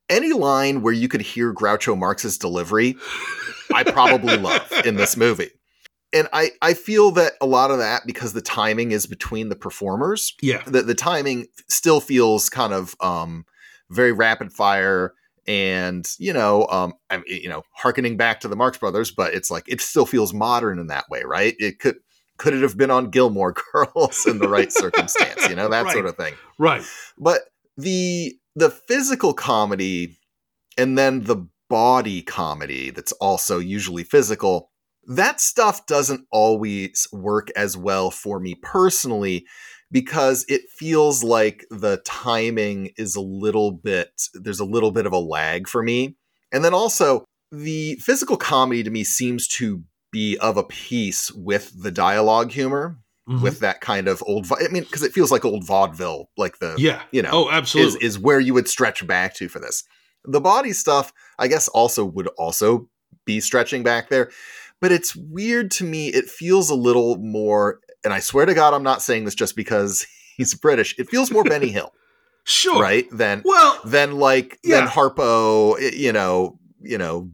[0.08, 2.96] any line where you could hear Groucho Marx's delivery,
[3.74, 5.50] I probably love in this movie.
[6.12, 9.56] And I, I feel that a lot of that because the timing is between the
[9.56, 10.34] performers.
[10.40, 10.62] Yeah.
[10.64, 13.46] The, the timing still feels kind of um,
[13.90, 15.14] very rapid fire
[15.46, 19.34] and you know um i mean you know harkening back to the marx brothers but
[19.34, 21.54] it's like it still feels modern in that way right?
[21.58, 21.96] It could
[22.36, 25.92] could it have been on gilmore girls in the right circumstance you know that right.
[25.92, 26.34] sort of thing.
[26.58, 26.82] Right.
[27.18, 27.42] But
[27.76, 30.18] the the physical comedy
[30.78, 34.70] and then the body comedy that's also usually physical
[35.06, 39.46] that stuff doesn't always work as well for me personally
[39.90, 45.12] because it feels like the timing is a little bit there's a little bit of
[45.12, 46.16] a lag for me.
[46.52, 51.82] And then also the physical comedy to me seems to be of a piece with
[51.82, 52.98] the dialogue humor.
[53.26, 53.42] Mm-hmm.
[53.42, 56.74] With that kind of old, I mean, because it feels like old vaudeville, like the
[56.76, 59.82] yeah, you know, oh, absolutely, is, is where you would stretch back to for this.
[60.26, 62.90] The body stuff, I guess, also would also
[63.24, 64.30] be stretching back there,
[64.78, 66.08] but it's weird to me.
[66.08, 69.56] It feels a little more and I swear to God, I'm not saying this just
[69.56, 70.98] because he's British.
[70.98, 71.92] It feels more Benny Hill,
[72.44, 73.06] sure, right?
[73.10, 74.80] Than well, than like yeah.
[74.80, 77.30] than Harpo, you know, you know,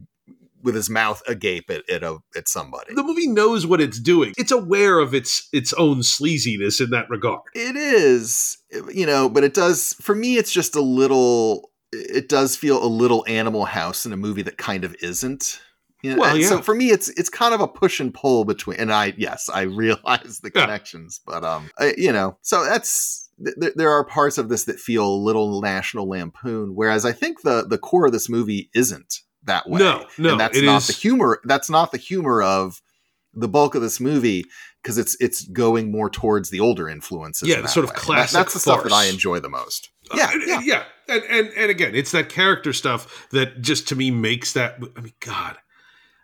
[0.63, 2.93] with his mouth agape at at, a, at somebody.
[2.93, 4.33] The movie knows what it's doing.
[4.37, 7.41] It's aware of its its own sleaziness in that regard.
[7.53, 8.57] It is,
[8.93, 9.93] you know, but it does.
[10.01, 11.69] For me, it's just a little.
[11.93, 15.59] It does feel a little Animal House in a movie that kind of isn't.
[16.03, 16.47] You know, well, yeah.
[16.47, 18.77] So for me, it's it's kind of a push and pull between.
[18.79, 21.33] And I yes, I realize the connections, yeah.
[21.33, 25.05] but um, I, you know, so that's th- there are parts of this that feel
[25.05, 29.69] a little National Lampoon, whereas I think the the core of this movie isn't that
[29.69, 29.79] way.
[29.79, 30.87] No, no, and that's not is...
[30.87, 31.39] the humor.
[31.43, 32.81] That's not the humor of
[33.33, 34.45] the bulk of this movie
[34.81, 37.47] because it's it's going more towards the older influences.
[37.47, 37.91] Yeah, the sort way.
[37.91, 38.33] of classic.
[38.33, 38.79] That, that's the farce.
[38.79, 39.89] stuff that I enjoy the most.
[40.09, 40.83] Uh, Yeah, and, yeah, yeah.
[41.07, 44.79] And, and and again, it's that character stuff that just to me makes that.
[44.95, 45.57] I mean, God,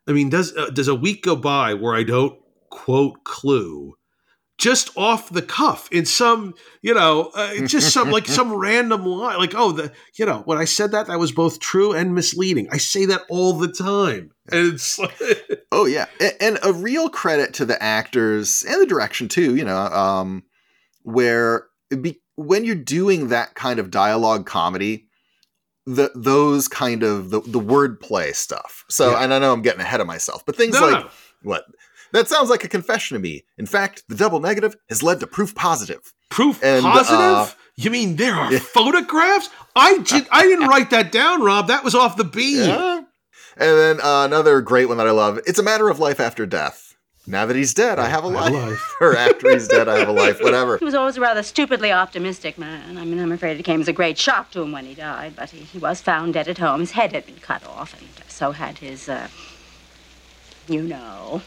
[0.07, 2.39] I mean, does uh, does a week go by where I don't
[2.69, 3.95] quote Clue
[4.57, 9.37] just off the cuff in some, you know, uh, just some like some random line,
[9.37, 12.67] like oh, the you know when I said that that was both true and misleading.
[12.71, 15.19] I say that all the time, and it's like,
[15.71, 19.55] oh yeah, and, and a real credit to the actors and the direction too.
[19.55, 20.43] You know, um,
[21.03, 21.67] where
[22.01, 25.06] be, when you're doing that kind of dialogue comedy
[25.87, 28.83] the those kind of the, the wordplay stuff.
[28.89, 29.23] So, yeah.
[29.23, 31.05] and I know I'm getting ahead of myself, but things no, like
[31.41, 31.63] what
[32.11, 33.45] that sounds like a confession to me.
[33.57, 36.13] In fact, the double negative has led to proof positive.
[36.29, 37.19] Proof And, positive?
[37.19, 37.47] uh,
[37.77, 39.49] you mean there are photographs?
[39.75, 41.67] I did, I didn't write that down, Rob.
[41.67, 42.67] That was off the beam.
[42.67, 43.01] Yeah.
[43.59, 45.39] And then uh, another great one that I love.
[45.47, 46.86] It's a matter of life after death.
[47.29, 48.53] Now that he's dead, I have a life.
[48.53, 48.95] life.
[49.01, 50.41] or after he's dead, I have a life.
[50.41, 50.77] Whatever.
[50.79, 52.97] He was always a rather stupidly optimistic man.
[52.97, 55.35] I mean, I'm afraid it came as a great shock to him when he died,
[55.35, 56.79] but he, he was found dead at home.
[56.79, 59.27] His head had been cut off, and so had his, uh,
[60.69, 61.41] you know.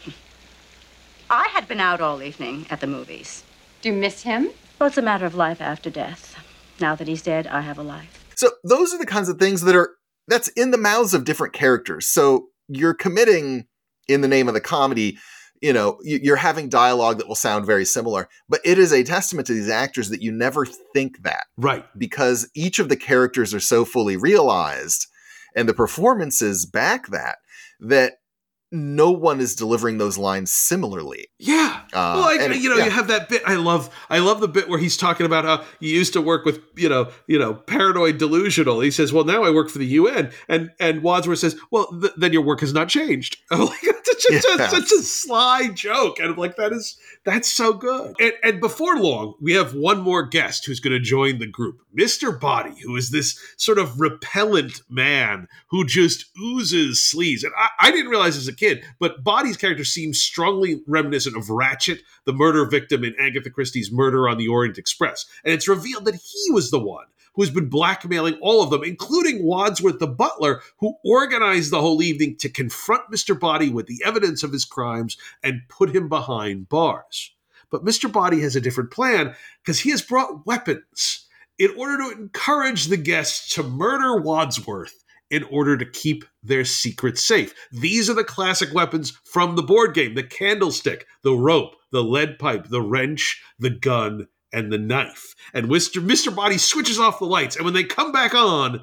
[1.31, 3.43] I had been out all evening at the movies.
[3.81, 4.51] Do you miss him?
[4.79, 6.35] Well, it's a matter of life after death.
[6.79, 8.25] Now that he's dead, I have a life.
[8.35, 9.95] So those are the kinds of things that are
[10.27, 12.07] that's in the mouths of different characters.
[12.07, 13.65] So you're committing
[14.07, 15.17] in the name of the comedy
[15.61, 19.47] you know you're having dialogue that will sound very similar but it is a testament
[19.47, 23.59] to these actors that you never think that right because each of the characters are
[23.59, 25.07] so fully realized
[25.55, 27.37] and the performances back that
[27.79, 28.13] that
[28.71, 31.27] no one is delivering those lines similarly.
[31.39, 31.81] Yeah.
[31.91, 32.85] Uh, well, I, and- you know, yeah.
[32.85, 33.41] you have that bit.
[33.45, 36.45] I love, I love the bit where he's talking about how he used to work
[36.45, 38.79] with, you know, you know, paranoid delusional.
[38.79, 42.13] He says, "Well, now I work for the UN," and and Wadsworth says, "Well, th-
[42.15, 44.67] then your work has not changed." I'm like, such, a, Yeah.
[44.67, 48.15] such a sly joke, and I'm like, that is that's so good.
[48.19, 51.81] And, and before long, we have one more guest who's going to join the group,
[51.93, 57.43] Mister Body, who is this sort of repellent man who just oozes sleaze.
[57.43, 61.45] And I, I didn't realize as a kid, but Body's character seems strongly reminiscent of
[61.49, 65.25] Ratchett, the murder victim in Agatha Christie's Murder on the Orient Express.
[65.43, 69.45] And it's revealed that he was the one who's been blackmailing all of them, including
[69.45, 73.39] Wadsworth the butler, who organized the whole evening to confront Mr.
[73.39, 77.33] Body with the evidence of his crimes and put him behind bars.
[77.69, 78.11] But Mr.
[78.11, 82.97] Body has a different plan because he has brought weapons in order to encourage the
[82.97, 87.53] guests to murder Wadsworth in order to keep their secret safe.
[87.71, 92.37] These are the classic weapons from the board game the candlestick, the rope, the lead
[92.37, 95.35] pipe, the wrench, the gun, and the knife.
[95.53, 96.05] And Mr.
[96.05, 96.35] Mr.
[96.35, 98.81] Body switches off the lights, and when they come back on,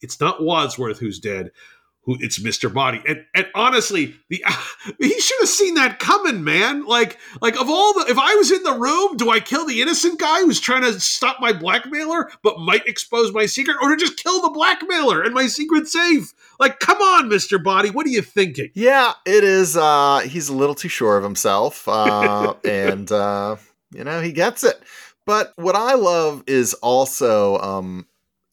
[0.00, 1.50] it's not Wadsworth who's dead.
[2.02, 2.72] Who it's Mr.
[2.72, 3.02] Body.
[3.04, 4.44] And and honestly, the
[5.00, 6.84] he should have seen that coming, man.
[6.86, 9.82] Like like of all the if I was in the room, do I kill the
[9.82, 13.96] innocent guy who's trying to stop my blackmailer but might expose my secret or to
[13.96, 16.32] just kill the blackmailer and my secret safe?
[16.60, 17.60] Like come on, Mr.
[17.60, 18.70] Body, what are you thinking?
[18.74, 19.76] Yeah, it is.
[19.76, 23.56] Uh, he's a little too sure of himself, uh, and uh,
[23.90, 24.80] you know he gets it.
[25.26, 28.06] But what I love is also, um,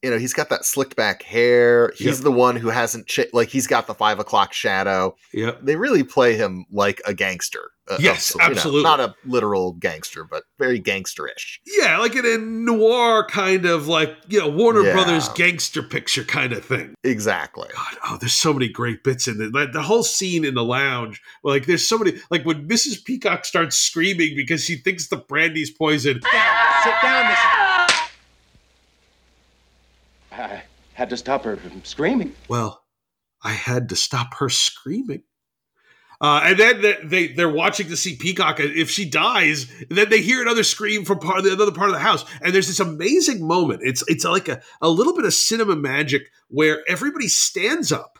[0.04, 1.90] you know, he's got that slicked back hair.
[1.96, 2.24] He's Yep.
[2.24, 5.16] the one who hasn't cha- like he's got the five o'clock shadow.
[5.32, 7.70] Yeah, They really play him like a gangster.
[7.86, 8.82] uh, Yes, you know, absolutely.
[8.82, 11.58] not a literal gangster, but very gangsterish.
[11.66, 14.92] Yeah, like in a noir kind of like, you know, Warner Yeah.
[14.94, 16.94] Brothers gangster picture kind of thing.
[17.04, 17.68] Exactly.
[17.74, 19.52] God, oh, there's so many great bits in it.
[19.54, 22.14] Like, the whole scene in the lounge, like there's so many.
[22.30, 23.04] Like when Mrs.
[23.04, 26.14] Peacock starts screaming because she thinks the brandy's poison.
[26.22, 26.32] Sit
[27.02, 27.38] down, Miss.
[27.38, 27.73] I
[30.94, 32.34] had to stop her from screaming.
[32.48, 32.82] Well,
[33.42, 35.24] I had to stop her screaming.
[36.20, 38.58] Uh, and then they, they they're watching to see Peacock.
[38.60, 41.94] If she dies, then they hear another scream from part of the another part of
[41.94, 42.24] the house.
[42.40, 43.80] And there's this amazing moment.
[43.82, 48.18] It's it's like a, a little bit of cinema magic where everybody stands up,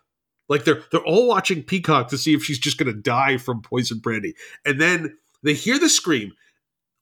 [0.49, 3.63] like they're they're all watching Peacock to see if she's just going to die from
[3.63, 4.35] poison brandy.
[4.67, 6.33] And then they hear the scream.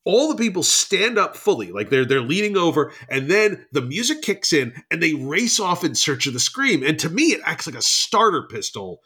[0.04, 4.22] All the people stand up fully, like they're they're leaning over, and then the music
[4.22, 6.82] kicks in, and they race off in search of the scream.
[6.82, 9.00] And to me, it acts like a starter pistol,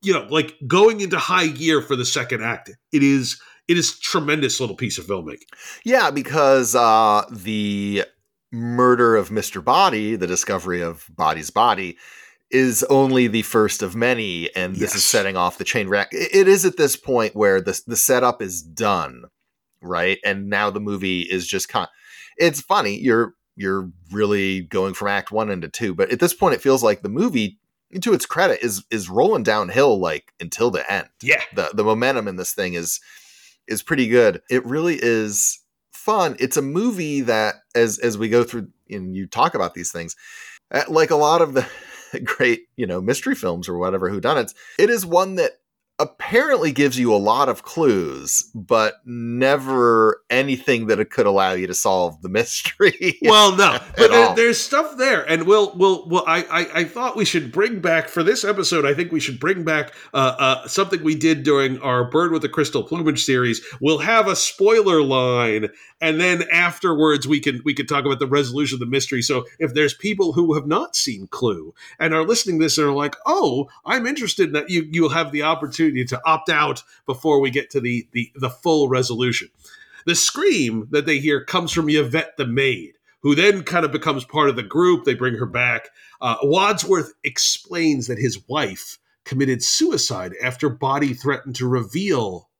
[0.00, 2.70] you know, like going into high gear for the second act.
[2.90, 5.46] It is it is tremendous little piece of filmmaking.
[5.84, 8.04] Yeah, because uh, the
[8.50, 9.64] murder of Mr.
[9.64, 11.96] Body, the discovery of Body's body,
[12.50, 16.20] is only the first of many, and this is setting off the chain reaction.
[16.20, 19.24] It is at this point where the the setup is done,
[19.82, 20.18] right?
[20.24, 21.88] And now the movie is just kind.
[22.38, 26.54] It's funny you're you're really going from Act One into two, but at this point,
[26.54, 27.58] it feels like the movie,
[28.00, 32.28] to its credit, is is rolling downhill like until the end Yeah, the the momentum
[32.28, 33.00] in this thing is
[33.68, 34.42] is pretty good.
[34.50, 35.60] It really is
[35.92, 36.36] fun.
[36.38, 40.16] It's a movie that as as we go through and you talk about these things,
[40.70, 41.66] uh, like a lot of the
[42.24, 45.52] great you know mystery films or whatever who done it, it is one that
[46.02, 51.68] apparently gives you a lot of clues, but never anything that it could allow you
[51.68, 53.18] to solve the mystery.
[53.22, 57.16] well, no, but there, there's stuff there, and we'll, we'll, well, I, I, I thought
[57.16, 58.84] we should bring back for this episode.
[58.84, 62.42] I think we should bring back uh, uh, something we did during our Bird with
[62.42, 63.64] the Crystal Plumage series.
[63.80, 65.68] We'll have a spoiler line,
[66.00, 69.22] and then afterwards we can we can talk about the resolution of the mystery.
[69.22, 72.88] So if there's people who have not seen Clue and are listening to this and
[72.88, 76.82] are like, "Oh, I'm interested," in that you you'll have the opportunity to opt out
[77.06, 79.48] before we get to the the the full resolution.
[80.04, 84.24] The scream that they hear comes from Yvette the maid, who then kind of becomes
[84.24, 85.04] part of the group.
[85.04, 85.88] They bring her back.
[86.20, 92.50] Uh, Wadsworth explains that his wife committed suicide after Body threatened to reveal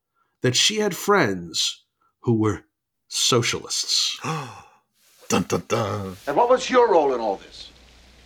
[0.42, 1.85] that she had friends
[2.21, 2.64] who were
[3.09, 4.18] socialists.
[5.29, 6.16] dun dun dun.
[6.27, 7.71] And what was your role in all this?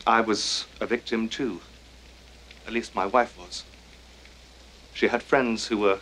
[0.07, 1.61] I was a victim too.
[2.67, 3.65] At least my wife was.
[4.97, 6.01] She had friends who were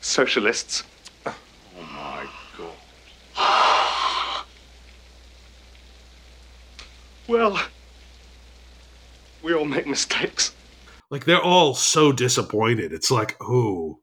[0.00, 0.84] socialists.
[1.26, 1.34] Oh
[1.92, 2.26] my
[2.56, 4.46] God.
[7.28, 7.60] Well,
[9.42, 10.54] we all make mistakes.
[11.10, 12.94] Like they're all so disappointed.
[12.94, 13.98] It's like, oh.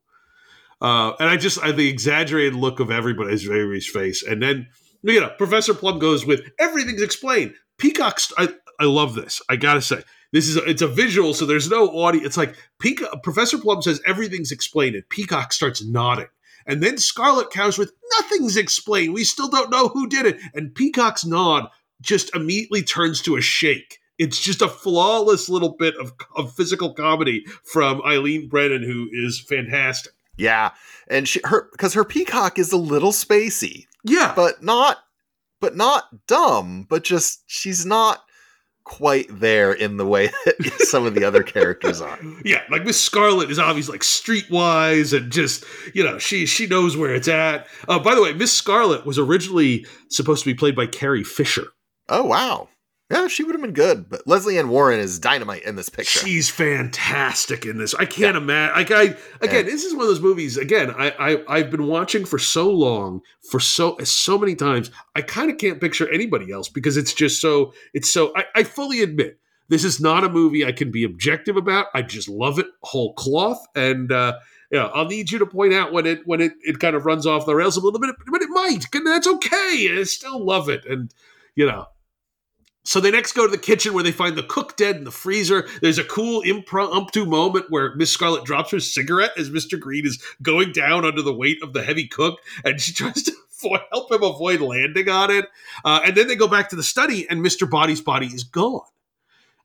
[0.80, 4.68] Uh, and I just I, the exaggerated look of everybody's everybody's face, and then
[5.02, 7.56] you know Professor Plum goes with everything's explained.
[7.80, 9.42] Peacock's I, I love this.
[9.50, 12.24] I gotta say this is a, it's a visual, so there's no audio.
[12.24, 16.28] It's like Peacock, Professor Plum says everything's explained, and Peacock starts nodding,
[16.68, 19.14] and then Scarlet counters with nothing's explained.
[19.14, 21.70] We still don't know who did it, and Peacock's nod
[22.02, 24.00] just immediately turns to a shake.
[24.18, 29.40] It's just a flawless little bit of, of physical comedy from Eileen Brennan, who is
[29.40, 30.14] fantastic.
[30.38, 30.72] Yeah,
[31.10, 33.88] and she her because her peacock is a little spacey.
[34.04, 34.98] Yeah, but not
[35.60, 36.86] but not dumb.
[36.90, 38.24] But just she's not
[38.90, 42.20] quite there in the way that some of the other characters are.
[42.44, 45.64] Yeah, like Miss Scarlet is obviously like streetwise and just
[45.94, 47.68] you know she she knows where it's at.
[47.88, 51.68] Uh, by the way, Miss Scarlet was originally supposed to be played by Carrie Fisher.
[52.10, 52.68] Oh wow.
[53.12, 56.20] Yeah, she would have been good, but Lesley Ann Warren is dynamite in this picture.
[56.20, 57.96] She's fantastic in this.
[57.96, 58.42] I can't yeah.
[58.42, 58.76] imagine.
[58.76, 60.58] Like I again, this is one of those movies.
[60.58, 64.92] Again, I, I I've been watching for so long, for so so many times.
[65.16, 67.74] I kind of can't picture anybody else because it's just so.
[67.96, 68.32] It's so.
[68.36, 69.40] I, I fully admit
[69.70, 71.88] this is not a movie I can be objective about.
[71.96, 74.38] I just love it whole cloth, and uh,
[74.72, 77.26] yeah, I'll need you to point out when it when it it kind of runs
[77.26, 78.86] off the rails a little bit, but it might.
[79.04, 79.98] That's okay.
[80.00, 81.12] I still love it, and
[81.56, 81.88] you know
[82.90, 85.12] so they next go to the kitchen where they find the cook dead in the
[85.12, 85.68] freezer.
[85.80, 89.80] There's a cool impromptu moment where Miss Scarlet drops her cigarette as Mr.
[89.80, 93.32] Green is going down under the weight of the heavy cook, and she tries to
[93.92, 95.46] help him avoid landing on it.
[95.86, 97.70] Uh, and then they go back to the study, and Mr.
[97.70, 98.82] Body's body is gone.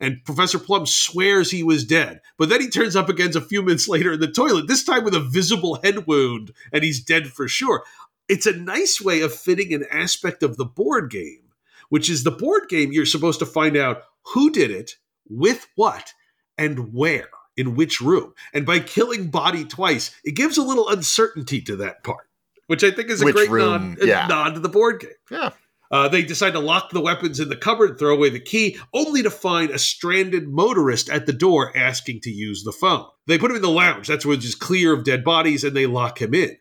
[0.01, 3.62] And Professor Plum swears he was dead, but then he turns up again a few
[3.62, 7.29] minutes later in the toilet, this time with a visible head wound, and he's dead
[7.29, 7.85] for sure.
[8.29, 11.44] It's a nice way of fitting an aspect of the board game
[11.95, 14.97] which is the board game you're supposed to find out who did it,
[15.29, 16.13] with what,
[16.59, 18.35] and where, in which room.
[18.53, 22.27] And by killing Body twice, it gives a little uncertainty to that part,
[22.67, 24.27] which I think is a which great room, nod, yeah.
[24.27, 25.11] nod to the board game.
[25.31, 25.51] Yeah.
[25.89, 29.23] Uh, they decide to lock the weapons in the cupboard, throw away the key, only
[29.23, 33.07] to find a stranded motorist at the door asking to use the phone.
[33.29, 35.87] They put him in the lounge, that's where it's clear of dead bodies, and they
[35.87, 36.57] lock him in.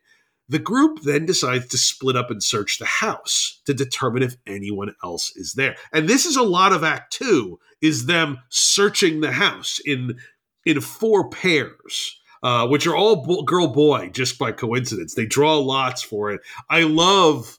[0.49, 4.93] The group then decides to split up and search the house to determine if anyone
[5.03, 5.75] else is there.
[5.91, 10.17] And this is a lot of act 2 is them searching the house in
[10.65, 12.19] in four pairs.
[12.41, 15.13] Uh, which are all bo- girl boy just by coincidence.
[15.13, 16.41] They draw lots for it.
[16.69, 17.57] I love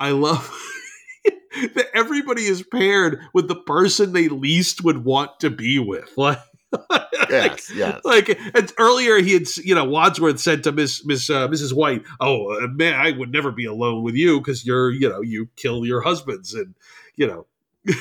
[0.00, 0.50] I love
[1.74, 6.10] that everybody is paired with the person they least would want to be with.
[6.16, 6.38] Like
[7.30, 8.00] yes, yes.
[8.04, 8.38] Like
[8.78, 11.72] earlier, he had you know Wadsworth said to Miss Miss uh, Mrs.
[11.72, 15.20] White, "Oh uh, man, I would never be alone with you because you're you know
[15.20, 16.74] you kill your husbands and
[17.16, 17.46] you know."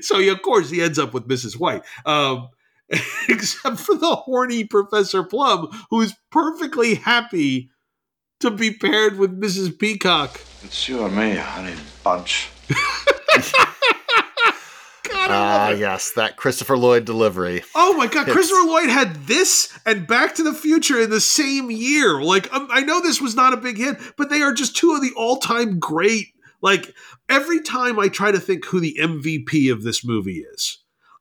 [0.00, 1.58] so he, of course he ends up with Mrs.
[1.58, 1.82] White.
[2.04, 2.48] Um,
[3.28, 7.70] except for the horny Professor Plum, who's perfectly happy
[8.40, 9.78] to be paired with Mrs.
[9.78, 10.40] Peacock.
[10.62, 12.48] It's you and me, honey bunch.
[15.28, 17.62] Ah, uh, yes, that Christopher Lloyd delivery.
[17.74, 18.32] Oh my God, it's...
[18.32, 22.22] Christopher Lloyd had this and Back to the Future in the same year.
[22.22, 24.94] Like, um, I know this was not a big hit, but they are just two
[24.94, 26.28] of the all-time great.
[26.60, 26.94] Like,
[27.28, 30.78] every time I try to think who the MVP of this movie is,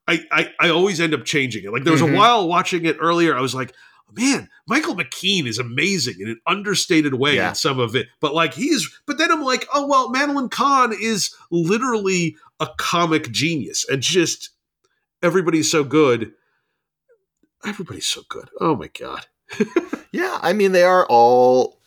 [0.08, 1.72] I I, I always end up changing it.
[1.72, 2.16] Like, there was mm-hmm.
[2.16, 3.74] a while watching it earlier, I was like,
[4.14, 7.50] man, Michael McKean is amazing in an understated way yeah.
[7.50, 8.08] in some of it.
[8.20, 13.32] But like he's, but then I'm like, oh well, Madeline Kahn is literally a comic
[13.32, 14.52] genius and just
[15.22, 16.32] everybody's so good.
[17.66, 18.50] Everybody's so good.
[18.60, 19.26] Oh my god.
[20.12, 21.80] yeah, I mean they are all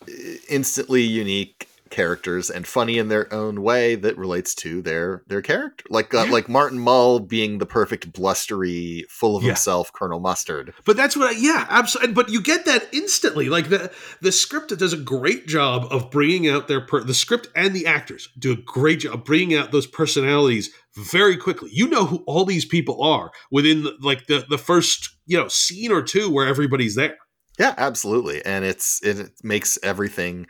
[0.49, 5.85] instantly unique characters and funny in their own way that relates to their their character.
[5.89, 9.49] Like uh, like Martin Mull being the perfect blustery, full of yeah.
[9.49, 10.73] himself Colonel Mustard.
[10.85, 12.13] But that's what I, yeah, absolutely.
[12.13, 13.49] But you get that instantly.
[13.49, 17.49] Like the the script does a great job of bringing out their per- the script
[17.55, 21.69] and the actors do a great job bringing out those personalities very quickly.
[21.71, 25.47] You know who all these people are within the, like the the first, you know,
[25.47, 27.17] scene or two where everybody's there.
[27.59, 28.43] Yeah, absolutely.
[28.45, 30.47] And it's it makes everything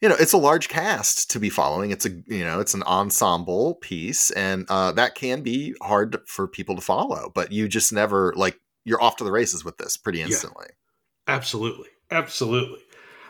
[0.00, 1.90] you know it's a large cast to be following.
[1.90, 6.46] It's a you know it's an ensemble piece and uh, that can be hard for
[6.48, 9.96] people to follow but you just never like you're off to the races with this
[9.96, 10.66] pretty instantly.
[10.68, 11.88] Yeah, absolutely.
[12.10, 12.80] Absolutely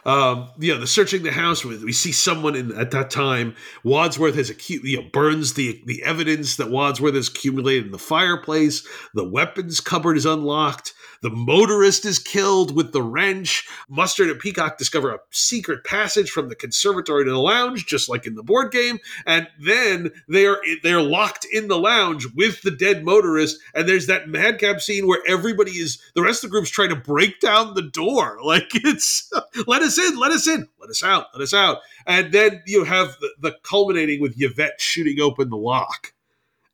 [0.05, 3.55] Um, you know, the searching the house with we see someone in at that time.
[3.85, 7.99] Wadsworth has acute, you know, burns the the evidence that Wadsworth has accumulated in the
[7.99, 8.87] fireplace.
[9.15, 10.95] The weapons cupboard is unlocked.
[11.23, 13.69] The motorist is killed with the wrench.
[13.91, 18.27] Mustard and Peacock discover a secret passage from the conservatory to the lounge, just like
[18.27, 18.99] in the board game.
[19.27, 23.59] And then they are they're locked in the lounge with the dead motorist.
[23.75, 26.97] And there's that madcap scene where everybody is the rest of the group's trying to
[26.97, 28.39] break down the door.
[28.51, 29.31] Like it's
[29.69, 31.79] let us in, let us in, let us out, let us out.
[32.07, 36.13] And then you have the, the culminating with Yvette shooting open the lock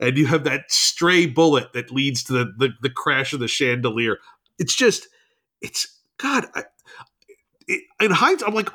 [0.00, 3.48] and you have that stray bullet that leads to the, the, the crash of the
[3.48, 4.18] chandelier.
[4.58, 5.08] It's just,
[5.62, 6.46] it's God.
[6.54, 6.64] I,
[7.68, 8.70] it, in hindsight, I'm like,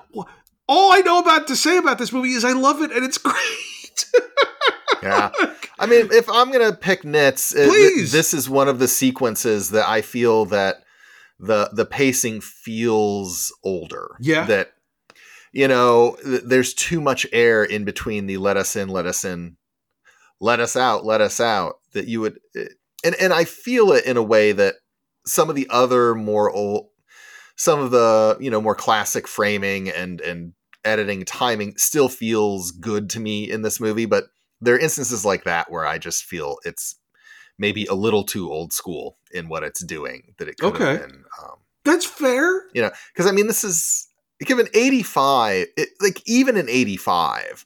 [0.67, 3.17] all I know about to say about this movie is I love it and it's
[3.19, 4.05] great.
[5.03, 5.31] yeah,
[5.79, 8.11] I mean, if I'm gonna pick nits, it- Please.
[8.11, 10.83] this is one of the sequences that I feel that
[11.41, 14.15] the the pacing feels older.
[14.19, 14.45] Yeah.
[14.45, 14.73] that
[15.51, 19.25] you know, th- there's too much air in between the let us in, let us
[19.25, 19.57] in,
[20.39, 21.75] let us out, let us out.
[21.93, 22.67] That you would, eh,
[23.03, 24.75] and and I feel it in a way that
[25.25, 26.87] some of the other more old,
[27.57, 30.53] some of the you know more classic framing and and
[30.85, 34.25] editing timing still feels good to me in this movie, but
[34.61, 36.95] there are instances like that where I just feel it's
[37.57, 40.85] maybe a little too old school in what it's doing that it could Okay.
[40.85, 41.23] have been.
[41.41, 42.63] Um, That's fair.
[42.73, 44.07] you know, because I mean, this is
[44.39, 47.65] given 85, it, like even in 85,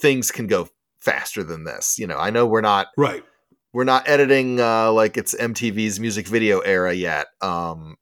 [0.00, 0.68] things can go
[1.00, 1.98] faster than this.
[1.98, 3.24] You know, I know we're not right.
[3.72, 7.26] We're not editing uh, like it's MTV's music video era yet.
[7.40, 7.96] Um,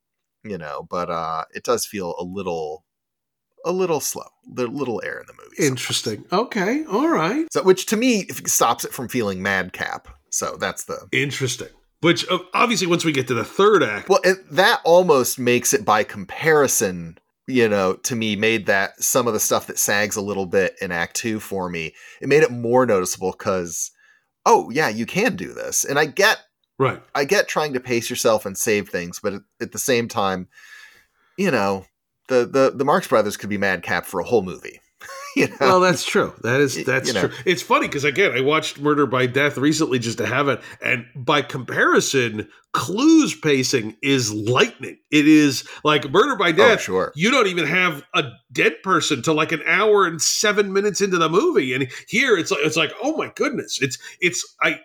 [0.44, 2.84] you know, but uh, it does feel a little,
[3.64, 4.26] a little slow.
[4.52, 5.66] The little air in the movie.
[5.66, 6.24] Interesting.
[6.32, 6.84] Okay.
[6.86, 7.46] All right.
[7.52, 10.08] So, which to me stops it from feeling madcap.
[10.32, 11.68] So that's the Interesting.
[12.00, 15.72] Which uh, obviously, once we get to the third act, Well, and that almost makes
[15.72, 20.16] it by comparison, you know, to me, made that some of the stuff that sags
[20.16, 23.92] a little bit in Act Two for me, it made it more noticeable because,
[24.44, 25.84] oh, yeah, you can do this.
[25.84, 26.38] And I get,
[26.76, 27.00] right.
[27.14, 30.48] I get trying to pace yourself and save things, but at, at the same time,
[31.38, 31.86] you know,
[32.26, 34.80] the, the, the Marx Brothers could be madcap for a whole movie.
[35.36, 35.56] you know?
[35.60, 36.32] Well, that's true.
[36.42, 37.28] That is that's you know.
[37.28, 37.36] true.
[37.44, 41.06] It's funny because again, I watched Murder by Death recently just to have it, and
[41.14, 44.98] by comparison, Clue's pacing is lightning.
[45.10, 46.78] It is like Murder by Death.
[46.78, 47.12] Oh, sure.
[47.14, 51.18] You don't even have a dead person till like an hour and seven minutes into
[51.18, 54.80] the movie, and here it's like it's like oh my goodness, it's it's I.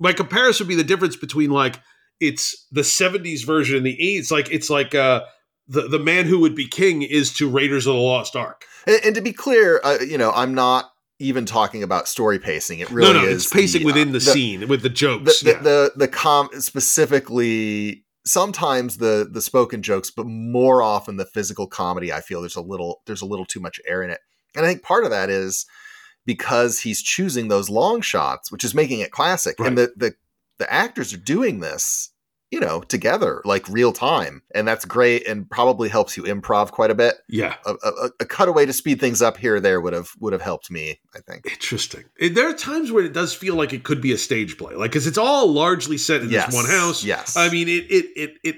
[0.00, 1.80] My comparison would be the difference between like
[2.18, 4.30] it's the '70s version and the '80s.
[4.30, 5.22] Like it's like uh
[5.68, 8.64] the the man who would be king is to Raiders of the Lost Ark.
[8.86, 12.80] And, and to be clear, uh, you know, I'm not even talking about story pacing.
[12.80, 14.94] It really no, no, is it's pacing the, within uh, the, scene with the the
[14.94, 15.40] jokes.
[15.40, 15.58] the, yeah.
[15.58, 22.12] the the com specifically sometimes the the spoken jokes but more often the physical comedy
[22.12, 24.20] i feel there's a little there's a little too much air in it
[24.56, 25.66] and i think part of that is
[26.24, 30.14] because he's choosing those long shots which is making it classic and the the
[30.58, 32.10] the actors are doing this
[32.54, 36.90] you know together like real time and that's great and probably helps you improv quite
[36.90, 39.92] a bit yeah, a, a, a cutaway to speed things up here or there would
[39.92, 42.04] have would have helped me i think interesting.
[42.20, 44.90] There are times where it does feel like it could be a stage play, like
[44.92, 47.02] because it's all largely set in Yes, this one house.
[47.04, 47.36] yes.
[47.36, 48.56] I mean it it it it.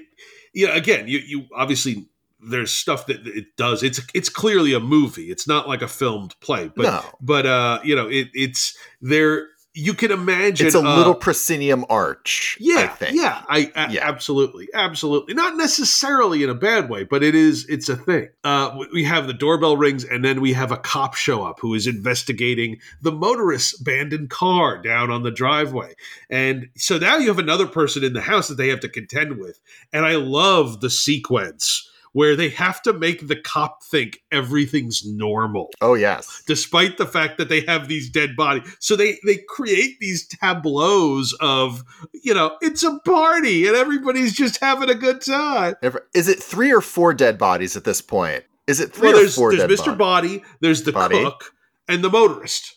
[0.53, 2.07] Yeah, again, you you obviously
[2.39, 3.81] there's stuff that it does.
[3.83, 5.31] It's it's clearly a movie.
[5.31, 7.01] It's not like a filmed play, but No.
[7.21, 9.47] but uh, you know, it it's there.
[9.77, 14.03] You can imagine it's a uh, little proscenium arch Yeah, i think yeah, I, a-
[14.03, 15.35] absolutely, absolutely.
[15.35, 17.67] Not necessarily in a bad way, but it is.
[17.69, 18.29] It's a thing.
[18.43, 21.75] Uh, we have the doorbell rings, and then we have a cop show up who
[21.75, 25.93] is investigating the motorist's abandoned car down on the driveway,
[26.29, 29.37] and so now you have another person in the house that they have to contend
[29.37, 29.59] with.
[29.93, 31.87] And I love the sequence
[32.17, 37.37] where they have to make the cop think everything's normal oh yes despite the fact
[37.37, 38.75] that they have these dead bodies.
[38.79, 44.59] So they they create these tableaus of you know it's a party and everybody's just
[44.59, 45.75] having a good time.
[46.15, 48.43] Is it three or four dead bodies at this point?
[48.65, 49.97] Is it three Well, or there's four there's Mr.
[49.97, 50.39] bodies?
[50.39, 51.23] Body, there's the Body.
[51.23, 51.53] cook,
[51.87, 52.75] and the motorist.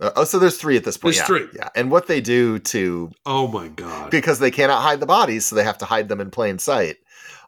[0.00, 1.14] Uh, oh, so there's three at this point.
[1.14, 1.48] There's yeah, three.
[1.54, 4.10] Yeah, and what they do to Oh my god!
[4.10, 6.96] because they cannot hide the bodies, so they have to hide them in plain sight.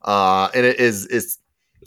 [0.07, 1.39] Uh, and it is is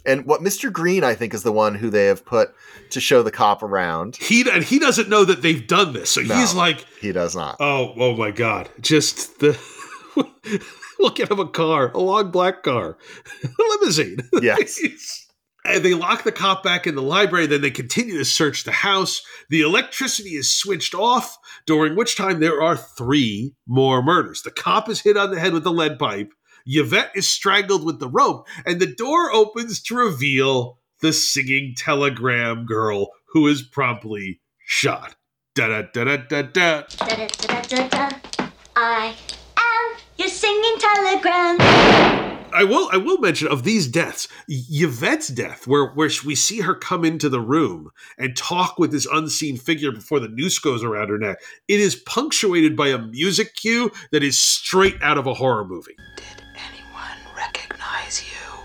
[0.05, 0.71] and what Mr.
[0.71, 2.53] Green I think is the one who they have put
[2.91, 4.15] to show the cop around.
[4.17, 6.35] He and he doesn't know that they've done this, so No.
[6.35, 7.57] he's like, He does not.
[7.59, 8.69] oh oh my god!
[8.81, 9.57] Just the
[10.99, 12.97] we'll get him a car, a long black car,
[13.43, 14.17] a limousine.
[14.41, 14.79] Yes.
[15.65, 17.45] And they lock the cop back in the library.
[17.45, 19.21] Then they continue to search the house.
[19.49, 24.41] The electricity is switched off, during which time there are three more murders.
[24.41, 26.31] The cop is hit on the head with a lead pipe.
[26.71, 32.67] Yvette is strangled with the rope, and the door opens to reveal the singing telegram
[32.67, 35.15] girl who is promptly shot.
[35.55, 36.83] Da da da da da da.
[36.83, 38.09] Da-da-da-da-da.
[38.75, 39.15] I
[39.57, 41.57] am your singing telegram.
[42.53, 46.75] I will I will mention of these deaths, Yvette's death, where where we see her
[46.75, 47.89] come into the room
[48.19, 51.39] and talk with this unseen figure before the noose goes around her neck.
[51.67, 55.95] It is punctuated by a music cue that is straight out of a horror movie.
[58.09, 58.59] Recognize you.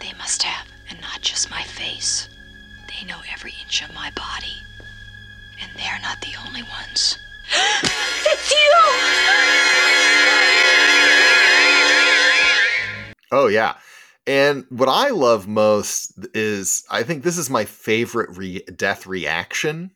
[0.00, 2.28] They must have, and not just my face.
[2.88, 4.56] They know every inch of my body.
[5.60, 7.18] And they're not the only ones.
[8.32, 8.54] It's
[13.32, 13.74] Oh yeah.
[14.26, 19.92] And what I love most is I think this is my favorite re- death reaction,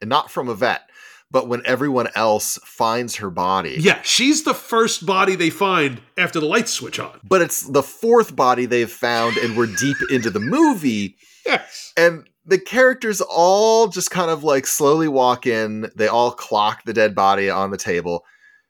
[0.00, 0.88] and not from Yvette,
[1.30, 3.76] but when everyone else finds her body.
[3.78, 7.20] Yeah, she's the first body they find after the lights switch on.
[7.22, 11.16] But it's the fourth body they've found, and we're deep into the movie.
[11.46, 11.94] Yes.
[11.96, 15.90] And the characters all just kind of like slowly walk in.
[15.96, 18.26] They all clock the dead body on the table.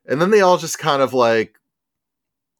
[0.07, 1.57] And then they all just kind of like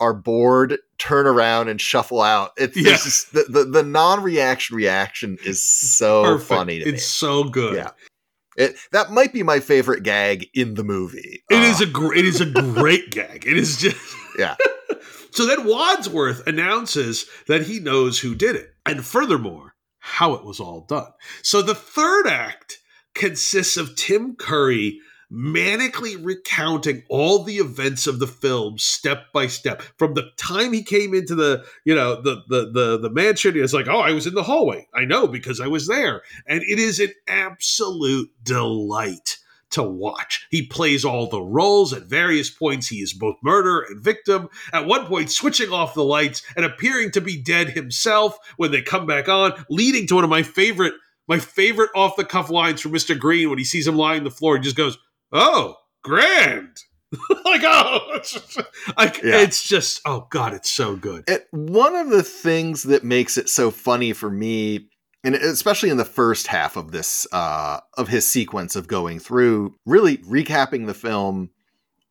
[0.01, 2.51] are bored, turn around and shuffle out.
[2.57, 2.95] It's, Yeah.
[2.95, 6.49] it's just the, the, the non-reaction reaction is so Perfect.
[6.49, 7.77] funny to It's so good.
[7.77, 7.91] Yeah.
[8.59, 11.45] It, that might be my favorite gag in the movie.
[11.49, 13.47] It is uh, a gr- it is a great gag.
[13.47, 14.57] It is just yeah.
[15.31, 20.59] So then Wadsworth announces that he knows who did it, and furthermore, how it was
[20.59, 21.13] all done.
[21.43, 22.79] So the third act
[23.15, 24.99] consists of Tim Curry
[25.33, 30.83] manically recounting all the events of the film step by step from the time he
[30.83, 34.27] came into the you know the the the, the mansion it's like oh i was
[34.27, 39.37] in the hallway i know because i was there and it is an absolute delight
[39.71, 40.47] to watch.
[40.51, 42.89] He plays all the roles at various points.
[42.89, 44.49] He is both murderer and victim.
[44.73, 48.83] At one point, switching off the lights and appearing to be dead himself when they
[48.83, 50.95] come back on, leading to one of my favorite
[51.29, 53.17] my favorite off the cuff lines from Mr.
[53.17, 54.57] Green when he sees him lying on the floor.
[54.57, 54.97] He just goes,
[55.33, 56.79] "Oh, grand."
[57.45, 58.61] like oh, it's just,
[58.99, 59.41] like, Yeah.
[59.41, 61.25] it's just oh god, it's so good.
[61.27, 64.91] It, one of the things that makes it so funny for me,
[65.25, 69.75] and especially in the first half of this, uh, of his sequence of going through,
[69.87, 71.49] really recapping the film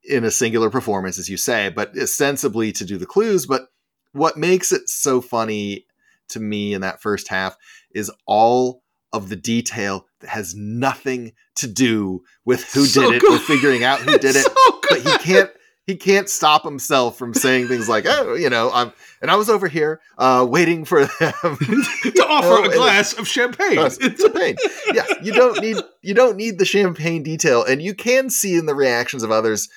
[0.03, 3.45] in a singular performance, as you say, but ostensibly to do the clues.
[3.45, 3.67] But
[4.13, 5.85] what makes it so funny
[6.29, 7.55] to me in that first half
[7.93, 8.81] is all
[9.13, 13.83] of the detail that has nothing to do with who So did it or figuring
[13.83, 14.45] out who did it.
[14.45, 15.49] So but he can't
[15.85, 18.91] he can't stop himself from saying things like, "Oh, you know, I'm
[19.21, 23.25] and I was over here uh, waiting for them to offer Oh, a glass of
[23.27, 23.77] champagne.
[23.77, 24.57] uh, champagne."
[24.93, 28.65] Yeah, you don't need you don't need the champagne detail, and you can see in
[28.65, 29.69] the reactions of others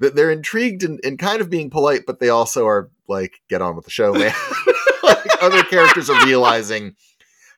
[0.00, 3.62] that they're intrigued and, and kind of being polite, but they also are like, "Get
[3.62, 4.34] on with the show, man."
[5.04, 6.94] like other characters are realizing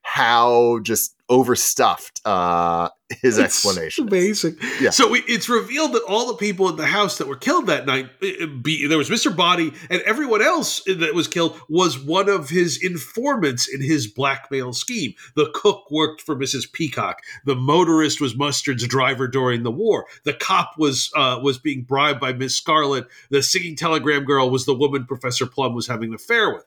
[0.05, 2.91] how just overstuffed uh,
[3.23, 4.07] his It's explanation.
[4.07, 4.59] Amazing.
[4.79, 4.91] Yeah.
[4.91, 7.87] So we, it's revealed that all the people in the house that were killed that
[7.87, 9.35] night, uh, be, there was Mr.
[9.35, 14.75] Body, and everyone else that was killed was one of his informants in his blackmail
[14.75, 15.15] scheme.
[15.37, 16.71] The cook worked for Mrs.
[16.71, 17.21] Peacock.
[17.47, 20.07] The motorist was Mustard's driver during the war.
[20.25, 23.07] The cop was uh, was being bribed by Miss Scarlet.
[23.31, 26.67] The singing telegram girl was the woman Professor Plum was having an affair with.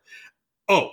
[0.68, 0.90] Oh,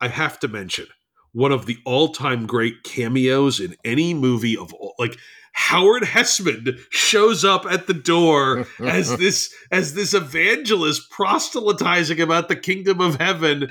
[0.00, 0.86] I have to mention
[1.32, 5.16] one of the all-time great cameos in any movie of all like
[5.52, 12.56] Howard Hesseman shows up at the door as this as this evangelist proselytizing about the
[12.56, 13.70] kingdom of heaven.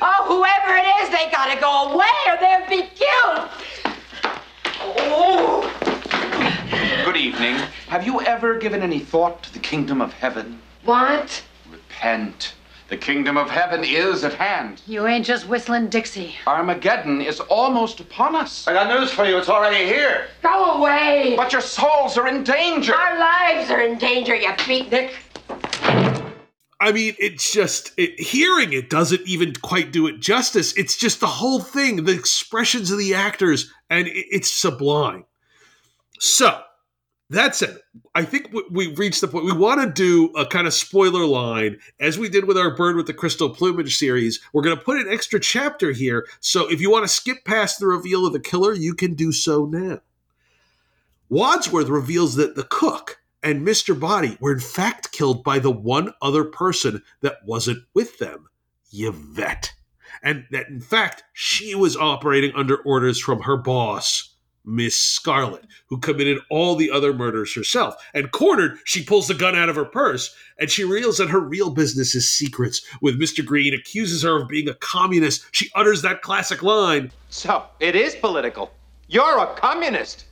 [0.00, 3.48] Oh, whoever it is, they gotta go away or they'll be killed.
[4.98, 5.72] Oh.
[7.04, 7.54] Good evening.
[7.88, 10.60] Have you ever given any thought to the kingdom of heaven?
[10.84, 11.42] What?
[11.70, 12.54] Repent.
[12.88, 14.80] The kingdom of heaven is at hand.
[14.86, 16.36] You ain't just whistling Dixie.
[16.46, 18.68] Armageddon is almost upon us.
[18.68, 19.36] I got news for you.
[19.38, 20.28] It's already here.
[20.42, 21.34] Go away.
[21.36, 22.94] But your souls are in danger.
[22.94, 25.10] Our lives are in danger, you beatnik.
[26.78, 30.72] I mean, it's just it, hearing it doesn't even quite do it justice.
[30.76, 35.24] It's just the whole thing, the expressions of the actors, and it, it's sublime.
[36.20, 36.62] So
[37.30, 37.78] that said,
[38.14, 39.46] I think we- we've reached the point.
[39.46, 42.96] We want to do a kind of spoiler line, as we did with our Bird
[42.96, 44.40] with the Crystal Plumage series.
[44.52, 47.80] We're going to put an extra chapter here, so if you want to skip past
[47.80, 50.00] the reveal of the killer, you can do so now.
[51.28, 53.98] Wadsworth reveals that the cook and Mr.
[53.98, 58.48] Body were in fact killed by the one other person that wasn't with them,
[58.92, 59.72] Yvette.
[60.22, 64.35] And that in fact, she was operating under orders from her boss,
[64.66, 67.94] Miss Scarlet, who committed all the other murders herself.
[68.12, 71.40] And cornered, she pulls the gun out of her purse and she reveals that her
[71.40, 72.82] real business is secrets.
[73.00, 73.44] With Mr.
[73.44, 78.14] Green accuses her of being a communist, she utters that classic line So, it is
[78.16, 78.72] political.
[79.08, 80.24] You're a communist.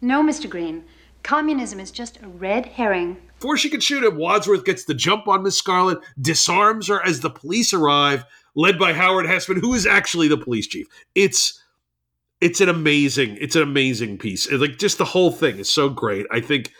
[0.00, 0.50] No, Mr.
[0.50, 0.84] Green.
[1.22, 3.16] Communism is just a red herring.
[3.38, 7.20] Before she can shoot him, Wadsworth gets the jump on Miss Scarlet, disarms her as
[7.20, 8.24] the police arrive,
[8.54, 10.86] led by Howard Hesseman, who is actually the police chief.
[11.14, 11.62] It's
[12.40, 14.50] it's an amazing, it's an amazing piece.
[14.50, 16.26] Like just the whole thing is so great.
[16.30, 16.72] I think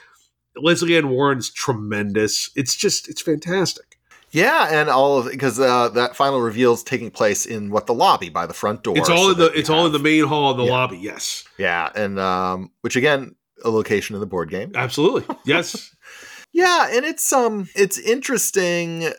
[0.57, 2.51] Lesley Ann Warren's tremendous.
[2.57, 3.99] It's just it's fantastic.
[4.33, 7.95] Yeah, and all of because uh, that final reveal is taking place in what the
[7.95, 8.99] lobby by the front door.
[8.99, 10.71] It's all so in the it's all in the main hall of the Yeah.
[10.73, 10.99] lobby.
[10.99, 14.73] Yes, yeah, and um, which again, a location in the board game.
[14.75, 15.35] absolutely.
[15.45, 15.95] Yes,
[16.53, 19.11] Yeah, and it's um it's interesting uh,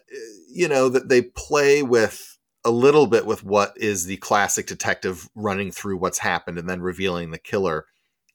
[0.51, 2.36] you know that they play with
[2.68, 6.82] a little bit with what is the classic detective running through what's happened and then
[6.82, 7.86] revealing the killer.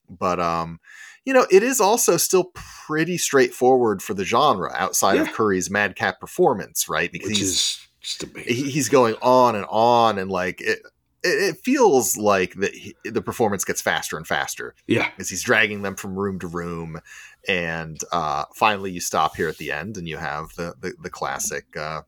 [0.09, 0.79] But um
[1.25, 6.19] you know, it is also still pretty straightforward for the genre outside of Curry's madcap
[6.19, 7.09] performance, right?
[7.11, 8.65] Because which he's is just amazing.
[8.65, 10.79] he's going on and on and like it
[11.23, 12.73] it feels like that
[13.05, 16.99] the performance gets faster and faster Yeah, as he's dragging them from room to room
[17.47, 21.09] and uh finally you stop here at the end and you have the the, the
[21.09, 22.01] classic uh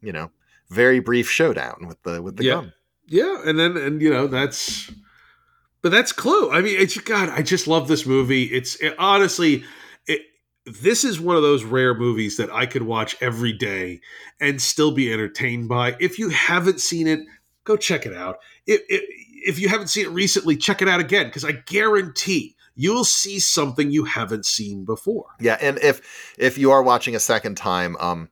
[0.00, 0.30] you know
[0.70, 2.72] very brief showdown with the with the yeah, gun
[3.10, 4.90] yeah, and then and you know that's,
[5.82, 6.50] but that's Clue.
[6.52, 7.28] I mean, it's God.
[7.28, 8.44] I just love this movie.
[8.44, 9.64] It's it, honestly,
[10.06, 10.20] it,
[10.64, 14.00] this is one of those rare movies that I could watch every day
[14.40, 15.96] and still be entertained by.
[15.98, 17.18] If you haven't seen it,
[17.64, 18.38] go check it out.
[18.64, 19.02] If if,
[19.44, 23.40] if you haven't seen it recently, check it out again because I guarantee you'll see
[23.40, 25.26] something you haven't seen before.
[25.40, 28.28] yeah and if if you are watching a second time um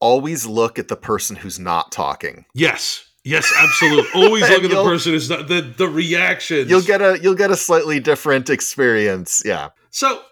[0.00, 3.02] always look at the person who's not talking Yes.
[3.24, 4.08] Yes, absolutely.
[4.14, 6.70] Always look at the person who's not the the reactions.
[6.70, 10.22] you'll get a you'll get a slightly different experience yeah So,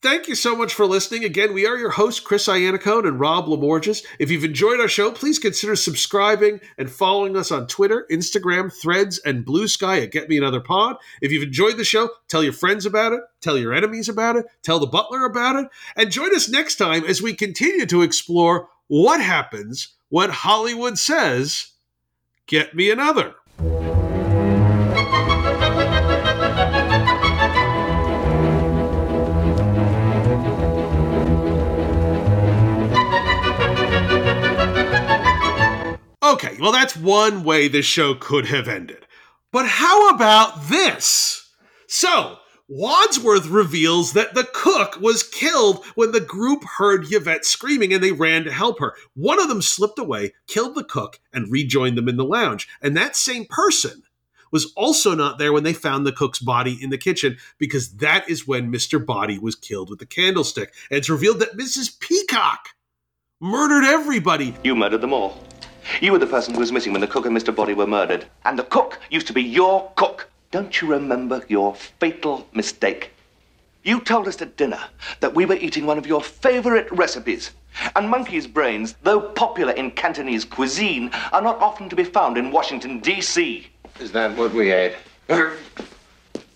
[0.00, 1.24] thank you so much for listening.
[1.24, 4.02] Again, we are your hosts, Chris Iannicone and Rob Lamorges.
[4.18, 9.18] If you've enjoyed our show, please consider subscribing and following us on Twitter, Instagram, Threads,
[9.26, 10.96] and Blue Sky at Get Me Another Pod.
[11.20, 14.46] If you've enjoyed the show, tell your friends about it, tell your enemies about it,
[14.62, 18.68] tell the butler about it, and join us next time as we continue to explore
[18.88, 21.72] what happens when Hollywood says,
[22.46, 23.34] Get me another.
[36.22, 39.06] Okay, well, that's one way this show could have ended.
[39.52, 41.50] But how about this?
[41.86, 42.38] So,
[42.70, 48.12] Wadsworth reveals that the cook was killed when the group heard Yvette screaming and they
[48.12, 48.94] ran to help her.
[49.14, 52.68] One of them slipped away, killed the cook, and rejoined them in the lounge.
[52.82, 54.02] And that same person
[54.50, 58.28] was also not there when they found the cook's body in the kitchen because that
[58.28, 59.04] is when Mr.
[59.04, 60.74] Body was killed with the candlestick.
[60.90, 61.98] And it's revealed that Mrs.
[61.98, 62.68] Peacock
[63.40, 64.54] murdered everybody.
[64.62, 65.42] You murdered them all.
[66.02, 67.54] You were the person who was missing when the cook and Mr.
[67.54, 68.26] Body were murdered.
[68.44, 70.28] And the cook used to be your cook.
[70.50, 73.12] Don't you remember your fatal mistake?
[73.82, 74.80] You told us at dinner
[75.20, 77.50] that we were eating one of your favorite recipes.
[77.94, 82.50] And monkey's brains, though popular in Cantonese cuisine, are not often to be found in
[82.50, 83.68] Washington, D.C.
[84.00, 84.94] Is that what we ate?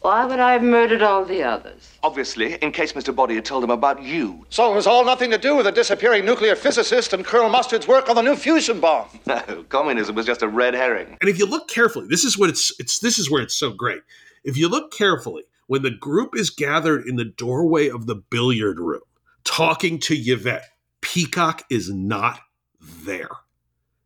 [0.02, 1.92] Why would I have murdered all the others?
[2.02, 3.14] Obviously, in case Mr.
[3.14, 4.44] Body had told them about you.
[4.50, 7.86] So it was all nothing to do with the disappearing nuclear physicist and Colonel Mustard's
[7.86, 9.08] work on the new fusion bomb.
[9.26, 11.16] No, communism was just a red herring.
[11.20, 13.70] And if you look carefully, this is what it's it's this is where it's so
[13.70, 14.02] great.
[14.42, 18.80] If you look carefully, when the group is gathered in the doorway of the billiard
[18.80, 19.02] room
[19.44, 20.64] talking to Yvette,
[21.00, 22.40] Peacock is not
[22.80, 23.30] there.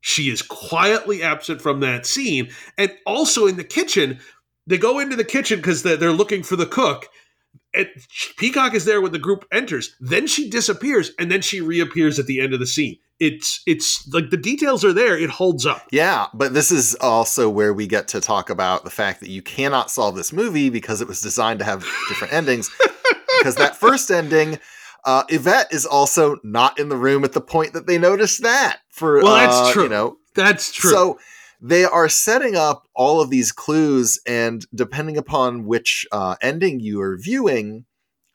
[0.07, 2.51] She is quietly absent from that scene.
[2.78, 4.20] And also in the kitchen,
[4.67, 7.09] they go into the kitchen because they're, they're looking for the cook.
[7.75, 7.89] And
[8.39, 9.95] Peacock is there when the group enters.
[10.01, 12.97] Then she disappears, and then she reappears at the end of the scene.
[13.19, 15.17] It's it's like the details are there.
[15.17, 15.83] It holds up.
[15.91, 19.41] Yeah, but this is also where we get to talk about the fact that you
[19.41, 22.71] cannot solve this movie because it was designed to have different endings.
[23.39, 24.59] Because that first ending,
[25.05, 28.81] uh, Yvette is also not in the room at the point that they notice that.
[28.91, 29.83] For Well, that's uh, true.
[29.85, 30.91] You know, That's true.
[30.91, 31.19] So
[31.61, 37.00] they are setting up all of these clues, and depending upon which uh, ending you
[37.00, 37.84] are viewing,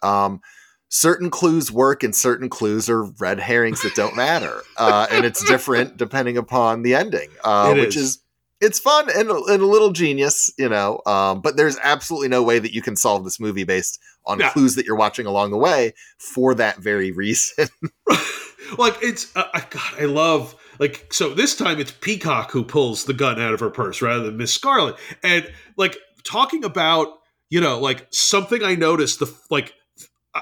[0.03, 0.41] um,
[0.89, 5.43] certain clues work and certain clues are red herrings that don't matter, uh, and it's
[5.43, 8.03] different depending upon the ending, uh, which is.
[8.03, 8.24] is.
[8.63, 12.43] It's fun and, a- and a little genius, you know, um, but there's absolutely no
[12.43, 13.97] way that you can solve this movie based
[14.28, 14.51] on Yeah.
[14.51, 17.69] clues that you're watching along the way for that very reason.
[18.78, 23.14] like it's uh, God, I love like so this time it's Peacock who pulls the
[23.14, 27.08] gun out of her purse rather than Miss Scarlet, and like talking about
[27.52, 29.74] you know, like something I noticed the like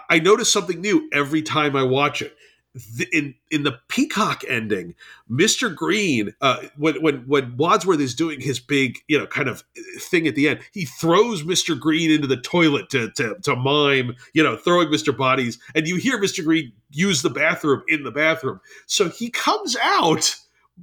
[0.09, 2.35] I- notice something new every time I watch it.
[2.75, 4.95] The- In in the Peacock ending,
[5.29, 5.73] Mr.
[5.75, 9.63] Green, uh, when when when Wadsworth is doing his big, you know, kind of
[9.99, 11.77] thing at the end, he throws Mr.
[11.79, 15.15] Green into the toilet to to, to mime, you know, throwing Mr.
[15.17, 16.43] Bodies, and you hear Mr.
[16.43, 18.61] Green use the bathroom in the bathroom.
[18.85, 20.35] So he comes out.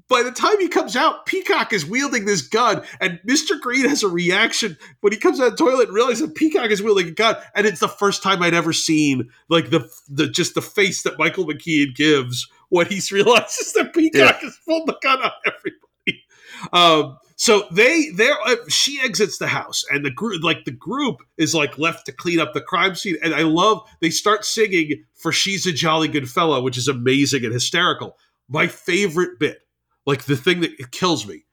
[0.08, 3.58] By the time he comes out, Peacock is wielding this gun, and Mr.
[3.58, 6.70] Green has a reaction when he comes out of the toilet and realizes that Peacock
[6.70, 10.28] is wielding a gun, and it's the first time I'd ever seen like the the
[10.28, 14.96] just the face that Michael McKean gives when he realizes that Peacock has pulled the
[15.02, 16.24] gun on everybody.
[16.72, 21.22] Um, so they there uh, she exits the house and the group like the group
[21.36, 25.04] is like left to clean up the crime scene and I love they start singing
[25.12, 28.16] for she's a jolly good fellow which is amazing and hysterical.
[28.48, 29.65] My favorite bit,
[30.06, 31.44] like the thing that it kills me,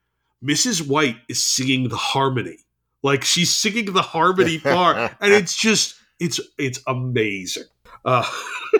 [0.43, 0.87] Mrs.
[0.87, 2.57] White is singing the harmony.
[3.01, 7.65] Like she's singing the harmony part and it's just it's it's amazing.
[8.05, 8.29] Uh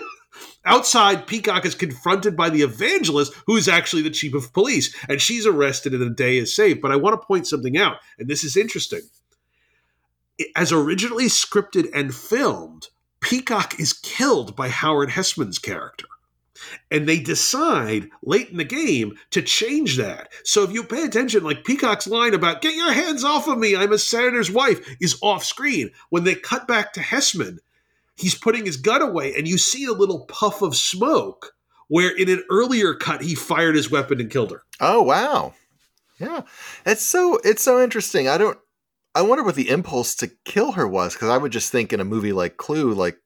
[0.66, 5.20] Outside, Peacock is confronted by the evangelist, who is actually the chief of police, and
[5.20, 6.80] she's arrested and the day is saved.
[6.80, 9.02] But I want to point something out, and this is interesting.
[10.56, 12.88] As originally scripted and filmed,
[13.20, 16.06] Peacock is killed by Howard Hesseman's character.
[16.90, 20.28] And they decide late in the game to change that.
[20.44, 23.74] So if you pay attention, like Peacock's line about "Get your hands off of me,
[23.76, 25.90] I'm a senator's wife" is off screen.
[26.10, 27.58] When they cut back to Hesseman,
[28.16, 31.54] he's putting his gun away, and you see a little puff of smoke
[31.88, 34.62] where in an earlier cut he fired his weapon and killed her.
[34.80, 35.54] Oh wow.
[36.18, 36.42] Yeah.
[36.86, 38.28] It's so it's so interesting.
[38.28, 38.58] I don't
[39.14, 42.00] I wonder what the impulse to kill her was because I would just think in
[42.00, 43.18] a movie like Clue, like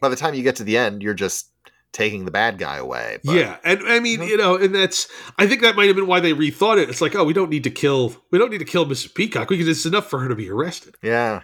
[0.00, 1.50] by the time you get to the end, you're just
[1.92, 3.18] taking the bad guy away.
[3.24, 6.06] But- yeah, and I mean, you know, and that's I think that might have been
[6.06, 6.88] why they rethought it.
[6.88, 9.14] It's like, oh, we don't need to kill we don't need to kill Mrs.
[9.14, 9.50] Peacock.
[9.50, 10.96] We can it's enough for her to be arrested.
[11.02, 11.42] Yeah.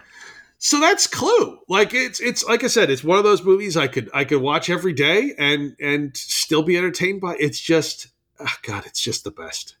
[0.57, 1.59] So that's Clue.
[1.69, 4.41] Like it's it's like I said, it's one of those movies I could I could
[4.41, 7.37] watch every day and and still be entertained by.
[7.39, 8.07] It's just
[8.39, 9.75] oh God, it's just the best.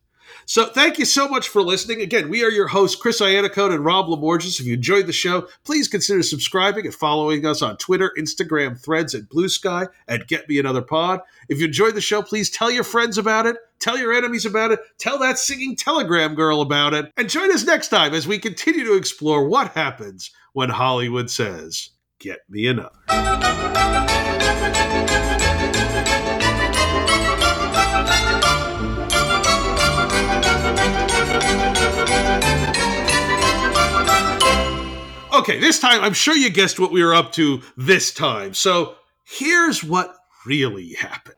[0.49, 2.01] So thank you so much for listening.
[2.01, 4.59] Again, we are your hosts, Chris Iannacone and Rob Lamorges.
[4.59, 9.13] If you enjoyed the show, please consider subscribing and following us on Twitter, Instagram, Threads,
[9.13, 11.21] and Blue Sky at Get Me Another Pod.
[11.49, 14.71] If you enjoyed the show, please tell your friends about it, tell your enemies about
[14.71, 18.39] it, tell that singing telegram girl about it, and join us next time as we
[18.39, 22.89] continue to explore what happens when Hollywood says, Get Me Another.
[35.49, 38.53] Okay, this time I'm sure you guessed what we were up to this time.
[38.53, 38.93] So
[39.23, 41.37] here's what really happened.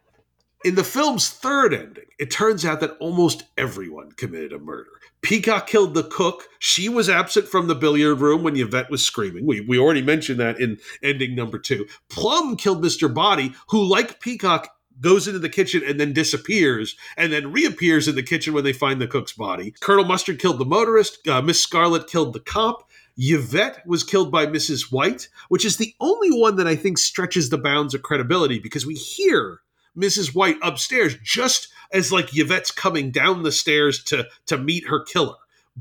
[0.66, 4.90] In the film's third ending, it turns out that almost everyone committed a murder.
[5.22, 6.50] Peacock killed the cook.
[6.60, 9.46] She was absent from the billiard room when Yvette was screaming.
[9.46, 11.88] We, we already mentioned that in ending number two.
[12.10, 13.12] Plum killed Mr.
[13.12, 14.68] Body, who, like Peacock,
[15.00, 18.74] goes into the kitchen and then disappears, and then reappears in the kitchen when they
[18.74, 19.74] find the cook's body.
[19.80, 21.26] Colonel Mustard killed the motorist.
[21.26, 22.90] Uh, Miss Scarlet killed the cop.
[23.18, 24.92] Yvette was killed by Mrs.
[24.92, 28.86] White, which is the only one that I think stretches the bounds of credibility because
[28.86, 29.62] we hear
[29.98, 30.34] Mrs.
[30.34, 35.36] White upstairs just as like Yvette's coming down the stairs to to meet her killer.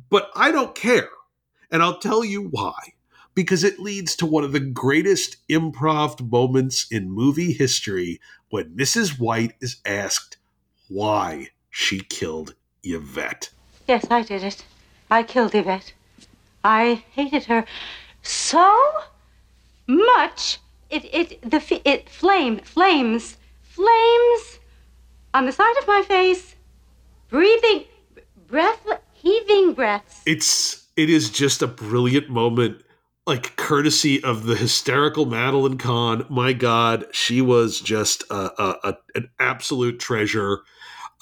[0.09, 1.11] But I don't care.
[1.70, 2.95] And I'll tell you why.
[3.35, 8.20] Because it leads to one of the greatest improv moments in movie history
[8.51, 9.20] when Mrs.
[9.20, 10.37] White is asked
[10.89, 13.51] why she killed Yvette.
[13.87, 14.64] Yes, I did it.
[15.11, 15.93] I killed Yvette.
[16.65, 17.65] I hated her
[18.23, 18.79] so
[19.87, 20.59] much.
[20.91, 24.59] It it the it flame flames flames
[25.33, 26.57] on the side of my face,
[27.29, 27.85] breathing
[28.49, 30.23] breath heaving breaths.
[30.27, 32.83] It's it is just a brilliant moment,
[33.27, 36.27] like courtesy of the hysterical Madeline Kahn.
[36.29, 40.61] My God, she was just a, a, a an absolute treasure.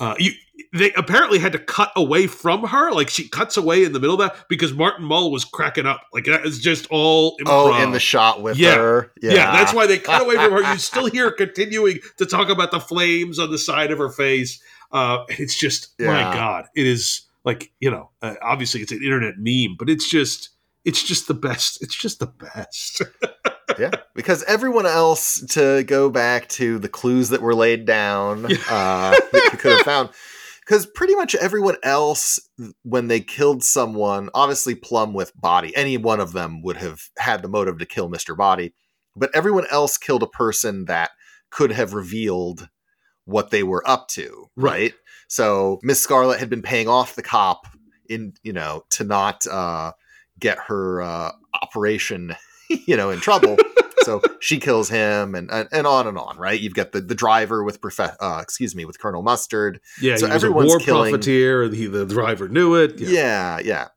[0.01, 0.33] Uh, you,
[0.73, 4.21] they apparently had to cut away from her, like she cuts away in the middle
[4.21, 6.03] of that because Martin Mull was cracking up.
[6.13, 8.75] Like that is just all Oh, in the shot with yeah.
[8.75, 9.13] her.
[9.23, 9.53] Yeah.
[9.53, 10.73] that's why they cut away from her.
[10.73, 14.63] You still hear continuing to talk about the flames on the side of her face.
[14.93, 19.35] Uh, it's just, my God, it is like, you know, uh, obviously it's an internet
[19.39, 20.51] meme, but it's just,
[20.85, 21.83] it's just the best.
[21.83, 23.03] It's just the best.
[23.79, 29.11] yeah, because everyone else to go back to the clues that were laid down uh,
[29.11, 30.09] that you could have found.
[30.69, 32.39] Because pretty much everyone else,
[32.83, 37.41] when they killed someone, obviously Plum with Body, any one of them would have had
[37.41, 38.37] the motive to kill Mr.
[38.37, 38.75] Body,
[39.17, 41.13] but everyone else killed a person that
[41.49, 42.69] could have revealed
[43.25, 44.93] what they were up to, right?
[45.27, 47.67] So Miss Scarlet had been paying off the cop
[48.11, 49.93] in, you know, to not uh,
[50.39, 52.37] get her uh, operation
[52.87, 53.57] you know, in trouble.
[54.03, 56.37] so she kills him, and, and and on and on.
[56.39, 56.61] Right?
[56.61, 59.81] You've got the the driver with prof- uh, excuse me with Colonel Mustard.
[60.01, 61.13] Yeah, so he was a everyone's war killing.
[61.13, 61.63] profiteer.
[61.65, 62.99] and He, the driver knew it.
[62.99, 63.59] Yeah.
[63.61, 63.89] yeah,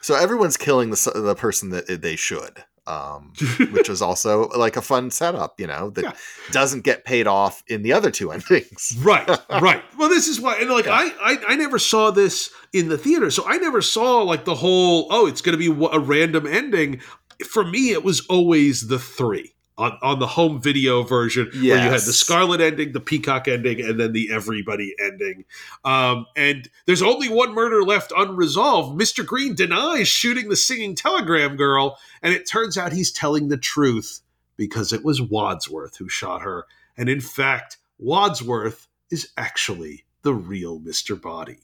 [0.00, 2.64] So everyone's killing the the person that they should.
[2.86, 3.34] Um,
[3.72, 6.16] which is also like a fun setup, you know, that
[6.52, 8.96] doesn't get paid off in the other two endings.
[9.02, 9.28] right
[9.60, 12.96] right well this is why and like I, I i never saw this in the
[12.96, 17.00] theater so i never saw like the whole oh it's gonna be a random ending
[17.46, 21.90] for me it was always the three on, on the home video version where you
[21.90, 25.44] had the scarlet ending the peacock ending and then the everybody ending.
[25.84, 29.00] Um, and there's only one murder left unresolved.
[29.00, 33.56] Mr green denies shooting the singing telegram girl and it turns out he's telling the
[33.56, 34.20] truth
[34.56, 36.66] because it was wadsworth who shot her.
[36.96, 41.20] And in fact wadsworth is actually the real Mr.
[41.20, 41.60] Body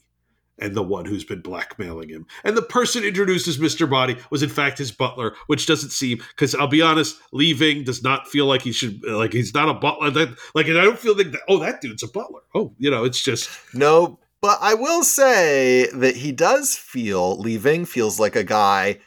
[0.59, 2.25] and the one who's been blackmailing him.
[2.43, 3.89] And the person introduced as Mr.
[3.89, 7.83] Body was in fact his butler, which doesn't seem because I'll be honest, Lee Ving
[7.83, 10.09] does not feel like he should like he's not a butler.
[10.11, 12.41] That like and I don't feel like that, oh that dude's a butler.
[12.53, 17.57] Oh, you know, it's just No, but I will say that he does feel Lee
[17.57, 18.99] Ving feels like a guy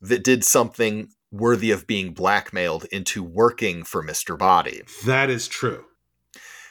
[0.00, 4.38] that did something worthy of being blackmailed into working for Mr.
[4.38, 4.82] Body.
[5.04, 5.84] that is true.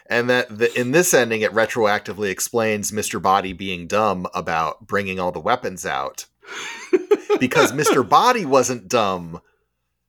[0.08, 3.22] And that the, in this ending, it retroactively explains Mr.
[3.22, 6.26] Body being dumb about bringing all the weapons out.
[7.40, 8.08] because Mr.
[8.08, 9.42] Body wasn't dumb.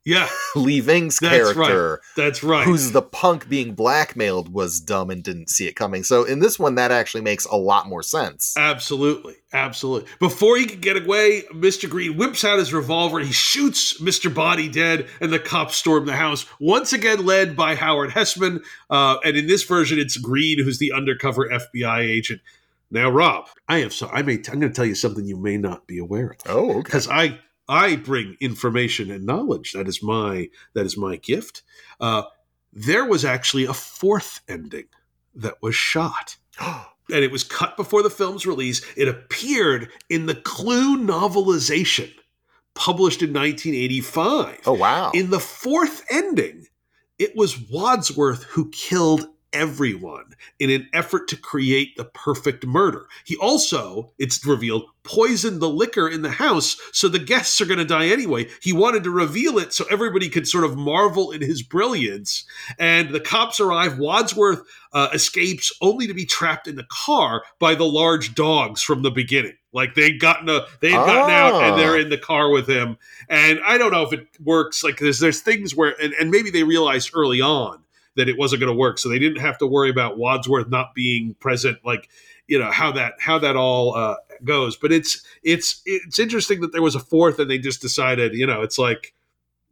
[0.04, 0.28] Yeah.
[0.56, 2.00] Lee Ving's That's character, right.
[2.16, 2.64] That's right.
[2.64, 6.04] who's the punk being blackmailed, was dumb and didn't see it coming.
[6.04, 8.54] So in this one, that actually makes a lot more sense.
[8.56, 9.36] Absolutely.
[9.52, 10.10] Absolutely.
[10.18, 11.88] Before he can get away, Mr.
[11.88, 13.20] Green whips out his revolver.
[13.20, 14.32] He shoots Mr.
[14.32, 18.62] Body dead, and the cops storm the house, once again led by Howard Hesseman.
[18.90, 22.40] Uh, and in this version, it's Green who's the undercover FBI agent.
[22.90, 25.56] Now, Rob, I have so I may I'm going to tell you something you may
[25.56, 26.36] not be aware of.
[26.46, 26.82] Oh, okay.
[26.82, 27.38] Because I
[27.68, 29.72] I bring information and knowledge.
[29.72, 31.62] That is my that is my gift.
[32.00, 32.24] Uh,
[32.72, 34.86] there was actually a fourth ending
[35.34, 36.36] that was shot.
[36.60, 38.82] and it was cut before the film's release.
[38.96, 42.12] It appeared in the Clue novelization
[42.74, 44.60] published in 1985.
[44.66, 45.10] Oh, wow.
[45.14, 46.66] In the fourth ending,
[47.18, 53.06] it was Wadsworth who killed everyone in an effort to create the perfect murder.
[53.24, 57.78] He also, it's revealed, poisoned the liquor in the house so the guests are going
[57.78, 58.48] to die anyway.
[58.60, 62.44] He wanted to reveal it so everybody could sort of marvel in his brilliance.
[62.78, 63.98] And the cops arrive.
[63.98, 69.02] Wadsworth uh, escapes only to be trapped in the car by the large dogs from
[69.02, 69.54] the beginning.
[69.72, 72.00] Like they'd gotten a they had gotten out and they're Ah.
[72.00, 72.96] in the car with him.
[73.28, 74.84] And I don't know if it works.
[74.84, 77.83] Like there's there's things where and, and maybe they realized early on
[78.16, 80.94] that it wasn't going to work, so they didn't have to worry about Wadsworth not
[80.94, 81.78] being present.
[81.84, 82.08] Like
[82.46, 84.76] you know how that how that all uh, goes.
[84.76, 88.46] But it's it's it's interesting that there was a fourth and they just decided you
[88.46, 89.14] know it's like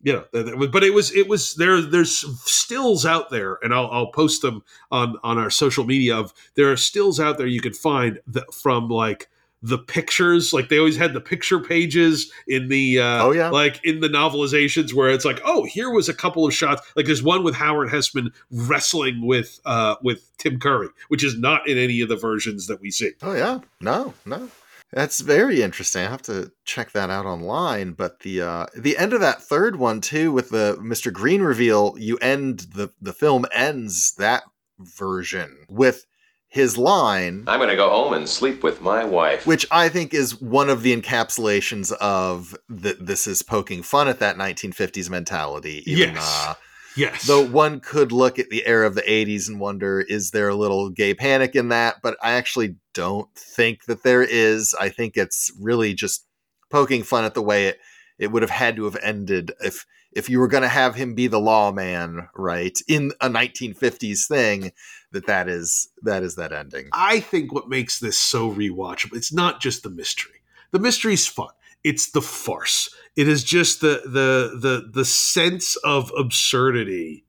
[0.03, 2.19] you know but it was it was there there's
[2.51, 6.71] stills out there and I'll, I'll post them on on our social media of there
[6.73, 9.29] are stills out there you can find that from like
[9.63, 13.51] the pictures like they always had the picture pages in the uh Oh, yeah.
[13.51, 17.07] like in the novelizations where it's like oh here was a couple of shots like
[17.07, 21.79] there's one with howard hesseman wrestling with uh with tim curry which is not in
[21.79, 24.49] any of the versions that we see Oh yeah, no, no.
[24.95, 26.05] That's very interesting.
[26.05, 27.93] I have to check that out online.
[27.93, 31.11] But the uh, the end of that third one too, with the Mr.
[31.11, 34.43] Green reveal, you end the the film ends that
[34.79, 36.05] version with
[36.53, 39.47] his line, I'm going to go home and sleep with my wife.
[39.47, 43.07] which I think is one of the encapsulations of that.
[43.07, 45.83] This is poking fun at that 1950s mentality.
[45.91, 46.19] Even, Yes.
[46.49, 46.55] uh,
[46.95, 50.51] yes Though one could look at the era of the 80s and wonder, is there
[50.51, 51.97] a little gay panic in that?
[52.03, 54.75] But I actually don't think that there is.
[54.79, 56.27] I think it's really just
[56.71, 57.79] poking fun at the way it,
[58.19, 61.15] it would have had to have ended if if you were going to have him
[61.15, 64.73] be the lawman, right, in a 1950s thing,
[65.13, 66.89] that that is that is that ending.
[66.93, 70.43] I think what makes this so rewatchable, it's not just the mystery.
[70.71, 71.51] The mystery's fun.
[71.85, 72.95] It's the farce.
[73.17, 77.25] It is just the the the the sense of absurdity.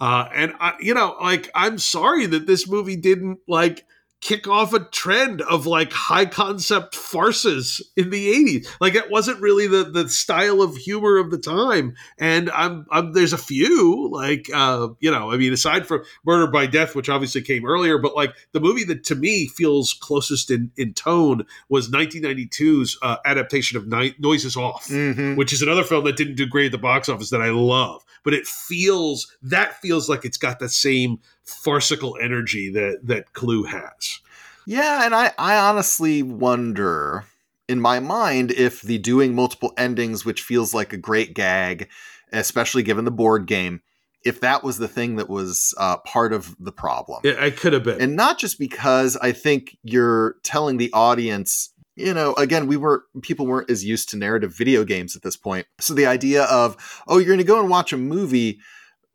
[0.00, 3.84] Uh, and I, you know, like I'm sorry that this movie didn't like
[4.20, 8.66] kick off a trend of like high concept farces in the 80s.
[8.80, 11.94] Like it wasn't really the the style of humor of the time.
[12.18, 16.50] And I'm, I'm there's a few like uh, you know, I mean aside from Murder
[16.50, 20.50] by Death which obviously came earlier, but like the movie that to me feels closest
[20.50, 25.36] in in tone was 1992's uh, adaptation of Ni- Noises Off, Mhm.
[25.36, 28.04] which is another film that didn't do great at the box office that I love,
[28.24, 33.64] but it feels that feels like it's got the same farcical energy that that Clue
[33.64, 34.20] has.
[34.66, 37.24] Yeah, and I, I honestly wonder
[37.68, 41.88] in my mind if the doing multiple endings, which feels like a great gag,
[42.32, 43.80] especially given the board game,
[44.24, 47.20] if that was the thing that was uh, part of the problem.
[47.24, 48.00] Yeah, it could have been.
[48.00, 53.04] And not just because I think you're telling the audience, you know, again, we were
[53.22, 55.66] people weren't as used to narrative video games at this point.
[55.80, 56.76] So the idea of,
[57.06, 58.60] oh, you're going to go and watch a movie,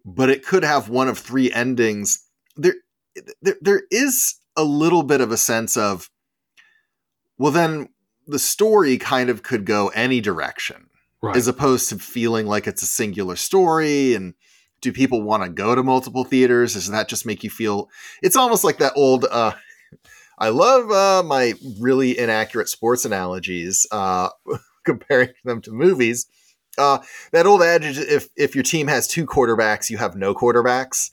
[0.05, 2.22] but it could have one of three endings.
[2.55, 2.75] There,
[3.41, 6.09] there, there is a little bit of a sense of,
[7.37, 7.89] well, then
[8.27, 10.87] the story kind of could go any direction,
[11.21, 11.37] Right.
[11.37, 14.33] as opposed to feeling like it's a singular story and
[14.81, 17.87] do people want to go to multiple theaters does that just make you feel
[18.21, 19.53] it's almost like that old uh
[20.37, 24.27] i love uh my really inaccurate sports analogies uh
[24.83, 26.25] comparing them to movies
[26.77, 26.97] uh
[27.31, 31.11] that old adage if if your team has two quarterbacks you have no quarterbacks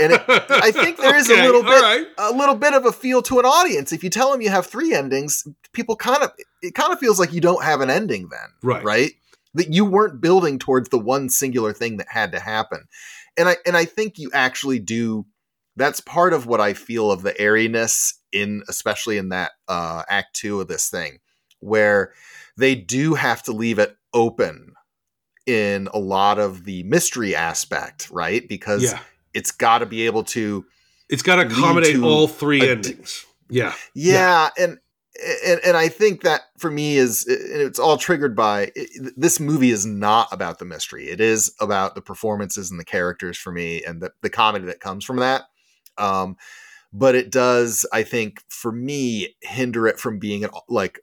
[0.00, 2.06] and it, i think there is Okay, a little bit right.
[2.18, 4.66] a little bit of a feel to an audience if you tell them you have
[4.66, 6.30] three endings people kind of
[6.62, 8.84] it kind of feels like you don't have an ending then Right.
[8.84, 9.10] right
[9.54, 12.84] that you weren't building towards the one singular thing that had to happen
[13.36, 15.26] and i and i think you actually do
[15.76, 20.34] that's part of what i feel of the airiness in especially in that uh act
[20.36, 21.18] two of this thing
[21.60, 22.12] where
[22.56, 24.74] they do have to leave it open
[25.46, 29.00] in a lot of the mystery aspect right because Yeah.
[29.34, 30.64] it's got to be able to
[31.08, 33.24] It's got to accommodate all three a endings.
[33.50, 33.74] Yeah.
[33.94, 34.78] yeah, and
[35.46, 39.38] and and I think that for me is and it's all triggered by it- this
[39.38, 41.08] movie is not about the mystery.
[41.10, 44.80] It is about the performances and the characters for me and the the comedy that
[44.80, 45.42] comes from that.
[45.98, 46.36] Um
[46.94, 51.00] but it does I think for me hinder it from being like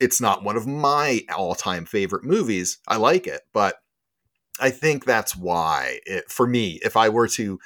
[0.00, 2.78] it's not one of my all-time favorite movies.
[2.88, 3.76] I like it, but
[4.58, 7.58] I think that's why it, for me if I were to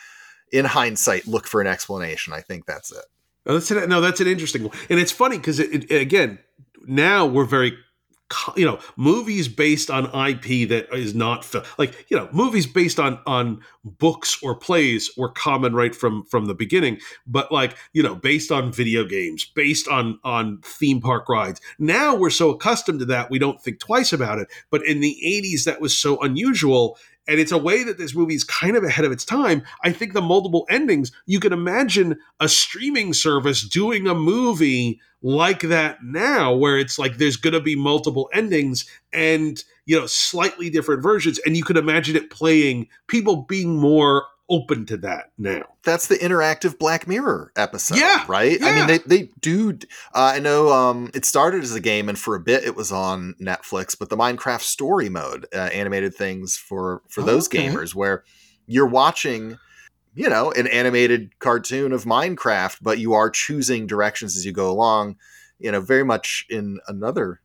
[0.52, 3.04] in hindsight look for an explanation, I think that's it.
[3.46, 6.38] No, that's an, no, that's an interesting one, and it's funny because it, it, again,
[6.86, 7.76] now we're very,
[8.56, 13.18] you know, movies based on IP that is not like you know, movies based on
[13.26, 18.14] on books or plays were common right from from the beginning, but like you know,
[18.14, 21.60] based on video games, based on on theme park rides.
[21.78, 24.48] Now we're so accustomed to that we don't think twice about it.
[24.70, 26.98] But in the '80s, that was so unusual.
[27.26, 29.62] And it's a way that this movie is kind of ahead of its time.
[29.82, 35.60] I think the multiple endings, you can imagine a streaming service doing a movie like
[35.60, 40.68] that now, where it's like there's going to be multiple endings and, you know, slightly
[40.68, 41.38] different versions.
[41.46, 45.62] And you can imagine it playing, people being more open to that now.
[45.84, 47.98] that's the interactive Black Mirror episode.
[47.98, 48.58] Yeah, Right?
[48.62, 49.70] I mean, they, they do.
[50.14, 52.92] Uh, I know um, it started as a game and for a bit it was
[52.92, 57.68] on Netflix, but the Minecraft story mode uh, animated things for, for those Okay.
[57.68, 58.24] gamers where
[58.66, 59.58] you're watching,
[60.14, 64.70] you know, an animated cartoon of Minecraft, but you are choosing directions as you go
[64.70, 65.16] along,
[65.58, 67.40] you know, very much in another.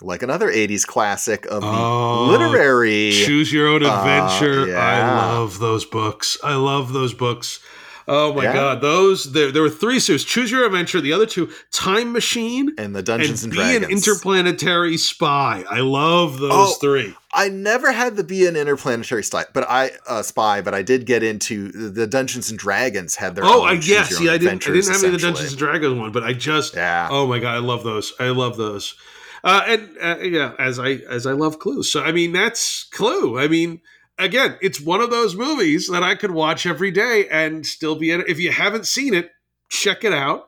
[0.00, 4.76] Like another '80s classic of the Oh, literary Choose your own uh, adventure.
[4.76, 6.36] I love those books.
[6.42, 7.60] I love those books.
[8.08, 8.52] Oh my Yeah.
[8.52, 10.24] god, those there there were three series.
[10.24, 11.00] Choose your adventure.
[11.00, 13.78] The other two, Time Machine and the Dungeons and, Dragons.
[13.78, 15.64] Be an interplanetary spy.
[15.70, 17.14] I love those Oh, three.
[17.32, 21.06] I never had the be an interplanetary spy, but I uh, spy, but I did
[21.06, 24.66] get into the Dungeons and Dragons had their Oh, own I guess see, I didn't,
[24.66, 25.26] I didn't have any of the.
[25.28, 27.06] Dungeons and Dragons one, but I just, yeah.
[27.08, 28.14] Oh my god, I love those.
[28.18, 28.96] I love those.
[29.44, 31.82] Uh, and uh, yeah, as I as I love Clue.
[31.82, 33.38] So I mean, that's Clue.
[33.38, 33.80] I mean,
[34.18, 38.10] again, it's one of those movies that I could watch every day and still be.
[38.10, 38.28] In it.
[38.28, 39.30] If you haven't seen it,
[39.68, 40.46] check it out.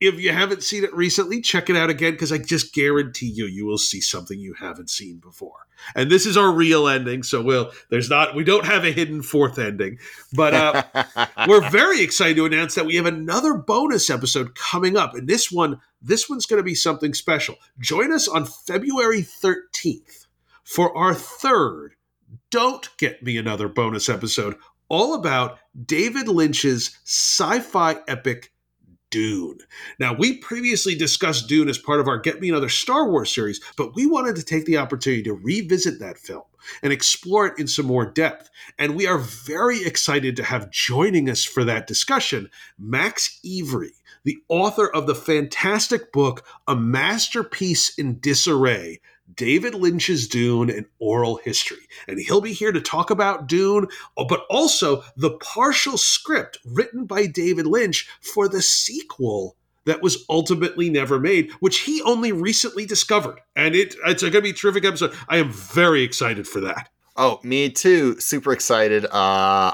[0.00, 3.44] If you haven't seen it recently, check it out again because I just guarantee you,
[3.44, 5.66] you will see something you haven't seen before.
[5.94, 9.22] And this is our real ending, so we'll there's not we don't have a hidden
[9.22, 9.98] fourth ending,
[10.32, 15.14] but uh, we're very excited to announce that we have another bonus episode coming up,
[15.14, 17.56] and this one this one's going to be something special.
[17.78, 20.26] Join us on February 13th
[20.64, 21.94] for our third
[22.50, 24.56] Don't Get Me Another bonus episode,
[24.88, 28.52] all about David Lynch's sci-fi epic
[29.10, 29.58] Dune.
[29.98, 33.60] Now, we previously discussed Dune as part of our Get Me Another Star Wars series,
[33.76, 36.44] but we wanted to take the opportunity to revisit that film
[36.82, 38.50] and explore it in some more depth.
[38.78, 43.92] And we are very excited to have joining us for that discussion Max Evry,
[44.24, 49.00] the author of the fantastic book, A Masterpiece in Disarray.
[49.34, 51.88] David Lynch's Dune and oral history.
[52.08, 57.26] And he'll be here to talk about Dune, but also the partial script written by
[57.26, 59.56] David Lynch for the sequel
[59.86, 63.40] that was ultimately never made, which he only recently discovered.
[63.56, 65.14] And it, it's going to be a terrific episode.
[65.28, 66.90] I am very excited for that.
[67.16, 68.18] Oh, me too.
[68.20, 69.04] Super excited.
[69.04, 69.10] Uh,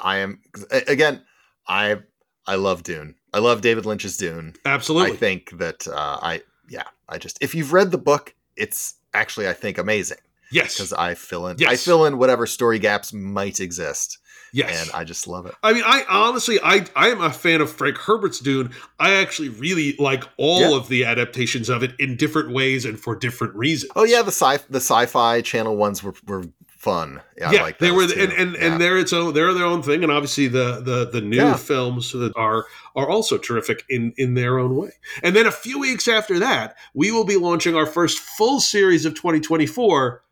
[0.02, 0.40] I am
[0.88, 1.22] again.
[1.68, 1.98] I
[2.46, 3.14] I love Dune.
[3.32, 4.54] I love David Lynch's Dune.
[4.64, 5.12] Absolutely.
[5.12, 6.84] I think that uh, I yeah.
[7.08, 10.18] I just if you've read the book, it's actually I think amazing.
[10.52, 10.76] Yes.
[10.76, 11.56] because I fill in.
[11.58, 11.70] yes.
[11.70, 14.18] I fill in whatever story gaps might exist.
[14.52, 14.80] Yes.
[14.88, 15.54] and I just love it.
[15.62, 18.70] I mean, I honestly, I I am a fan of Frank Herbert's Dune.
[18.98, 20.76] I actually really like all Yeah.
[20.76, 23.90] of the adaptations of it in different ways and for different reasons.
[23.96, 26.44] Oh yeah, the sci the sci-fi channel ones were were
[26.86, 27.20] fun.
[27.36, 28.64] Yeah, yeah, I like they were, and and, Yeah.
[28.66, 31.56] and they're its own, they're their own thing, and obviously the the the new Yeah.
[31.56, 32.64] films that are
[32.94, 34.90] are also terrific in in their own way.
[35.22, 39.04] And then a few weeks after that, we will be launching our first full series
[39.04, 40.22] of 2024.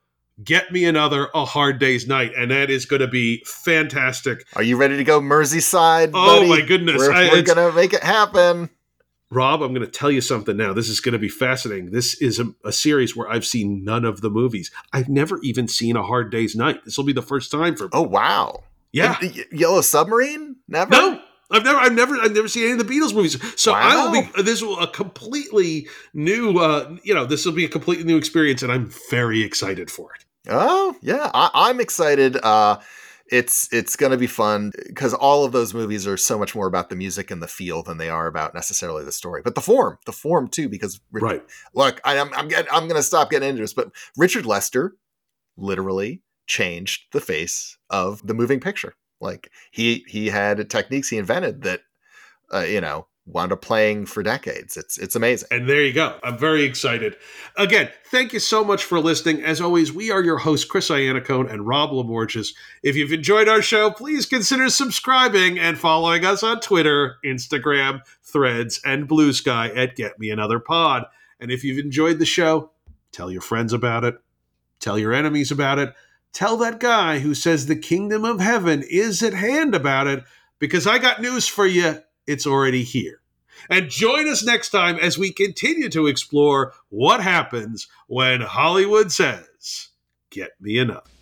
[0.43, 4.45] Get me another A Hard Day's Night, and that is going to be fantastic.
[4.57, 6.11] Are you ready to go Merseyside?
[6.13, 6.49] Oh, buddy?
[6.49, 6.97] my goodness.
[6.99, 8.69] we're, I- we're gonna make it happen.
[9.35, 10.73] Rob, I'm going to tell you something now.
[10.73, 11.91] This is going to be fascinating.
[11.91, 14.71] This is a, a series where I've seen none of the movies.
[14.93, 16.85] I've never even seen A Hard Day's Night.
[16.85, 17.91] This will be the first time for me.
[17.93, 18.63] Oh wow,
[18.93, 19.17] Yeah.
[19.21, 20.57] And the Yellow Submarine?
[20.69, 20.91] Never.
[20.91, 21.21] No,
[21.51, 23.39] I've never, I've never, I've never seen any of the Beatles movies.
[23.61, 24.43] So I will be.
[24.43, 26.59] This will a completely new.
[26.59, 30.15] uh You know, this will be a completely new experience, and I'm very excited for
[30.15, 30.25] it.
[30.49, 32.37] Oh yeah, I, I'm excited.
[32.37, 32.79] Uh,
[33.35, 36.89] it's it's gonna be fun because all of those movies are so much more about
[36.89, 39.99] the music and the feel than they are about necessarily the story, but the form,
[40.07, 40.69] the form too.
[40.69, 41.43] Because Richard, Right.
[41.75, 44.95] look, I, I'm I'm getting, I'm gonna stop getting into this, but Richard Lester
[45.57, 48.95] literally changed the face of the moving picture.
[49.21, 51.81] Like he he had techniques he invented that
[52.53, 54.77] uh, you know wound up playing for decades.
[54.77, 55.49] It's it's amazing.
[55.51, 56.19] And there you go.
[56.23, 57.17] I'm very excited.
[57.57, 59.43] Again, thank you so much for listening.
[59.43, 62.55] As always, we are your hosts, Chris Iannacone and Rob Lamorges.
[62.83, 68.81] If you've enjoyed our show, please consider subscribing and following us on Twitter, Instagram, Threads,
[68.85, 71.05] and Blue Sky at Get Me Another Pod.
[71.41, 72.73] And if you've enjoyed the show,
[73.11, 74.17] tell your friends about it.
[74.81, 75.95] Tell your enemies about it.
[76.35, 80.25] Tell that guy who says the kingdom of heaven is at hand about it,
[80.59, 82.01] because I got news for you.
[82.27, 83.21] It's already here.
[83.71, 89.91] And join us next time as we continue to explore what happens when Hollywood says,
[90.31, 91.14] Get me enough.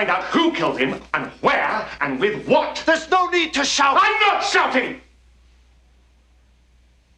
[0.00, 2.82] Find out who killed him and where and with what.
[2.86, 3.98] There's no need to shout.
[4.00, 4.98] I'm not shouting.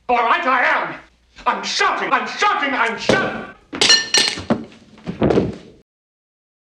[0.08, 1.00] All right, I am.
[1.46, 2.12] I'm shouting.
[2.12, 2.74] I'm shouting.
[2.74, 3.51] I'm shouting.